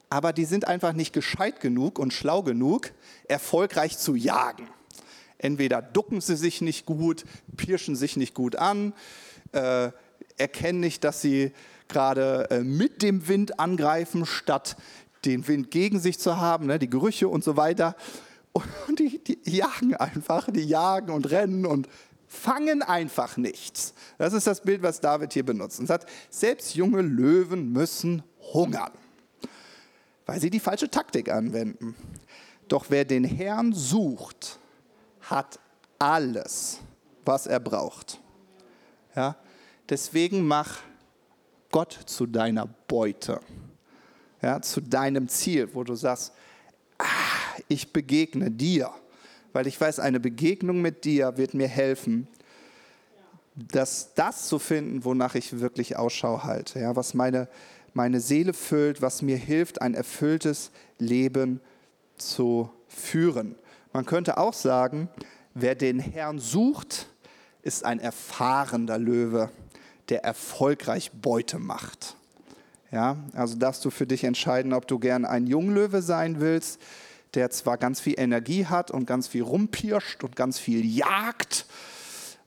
[0.09, 2.89] aber die sind einfach nicht gescheit genug und schlau genug,
[3.27, 4.67] erfolgreich zu jagen.
[5.37, 7.23] Entweder ducken sie sich nicht gut,
[7.55, 8.93] pirschen sich nicht gut an,
[9.51, 9.91] äh,
[10.37, 11.51] erkennen nicht, dass sie
[11.87, 14.75] gerade äh, mit dem Wind angreifen, statt
[15.23, 17.95] den Wind gegen sich zu haben, ne, die Gerüche und so weiter.
[18.53, 21.87] Und die, die jagen einfach, die jagen und rennen und
[22.33, 23.93] fangen einfach nichts.
[24.17, 25.79] Das ist das Bild, was David hier benutzt.
[25.79, 28.23] Und sagt, selbst junge Löwen müssen
[28.53, 28.91] hungern,
[30.25, 31.95] weil sie die falsche Taktik anwenden.
[32.67, 34.59] Doch wer den Herrn sucht,
[35.21, 35.59] hat
[35.99, 36.79] alles,
[37.23, 38.19] was er braucht.
[39.15, 39.37] Ja?
[39.87, 40.79] Deswegen mach
[41.71, 43.39] Gott zu deiner Beute,
[44.41, 46.33] ja, zu deinem Ziel, wo du sagst,
[46.97, 47.05] ah,
[47.67, 48.91] ich begegne dir
[49.53, 52.27] weil ich weiß, eine Begegnung mit dir wird mir helfen,
[53.55, 57.47] das, das zu finden, wonach ich wirklich Ausschau halte, ja, was meine,
[57.93, 61.61] meine Seele füllt, was mir hilft, ein erfülltes Leben
[62.17, 63.55] zu führen.
[63.93, 65.07] Man könnte auch sagen,
[65.53, 67.07] wer den Herrn sucht,
[67.61, 69.49] ist ein erfahrener Löwe,
[70.09, 72.17] der erfolgreich Beute macht.
[72.91, 76.79] Ja, also darfst du für dich entscheiden, ob du gern ein Junglöwe sein willst,
[77.35, 81.65] der zwar ganz viel Energie hat und ganz viel rumpirscht und ganz viel jagt,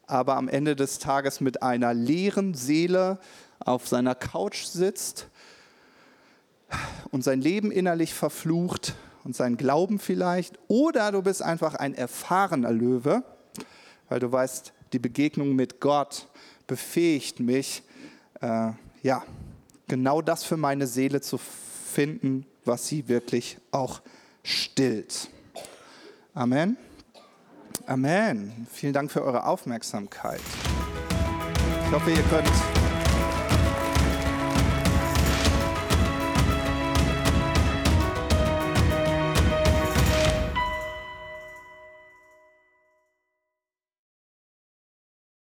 [0.06, 3.18] aber am Ende des Tages mit einer leeren Seele
[3.58, 5.28] auf seiner Couch sitzt
[7.10, 10.58] und sein Leben innerlich verflucht und seinen Glauben vielleicht.
[10.68, 13.24] Oder du bist einfach ein erfahrener Löwe,
[14.08, 16.28] weil du weißt, die Begegnung mit Gott
[16.66, 17.82] befähigt mich,
[18.40, 18.70] äh,
[19.02, 19.24] ja,
[19.88, 24.00] genau das für meine Seele zu finden, was sie wirklich auch
[24.46, 25.28] stillt.
[26.34, 26.76] Amen.
[27.86, 28.66] Amen.
[28.72, 30.40] Vielen Dank für eure Aufmerksamkeit.
[31.86, 32.75] Ich hoffe, ihr könnt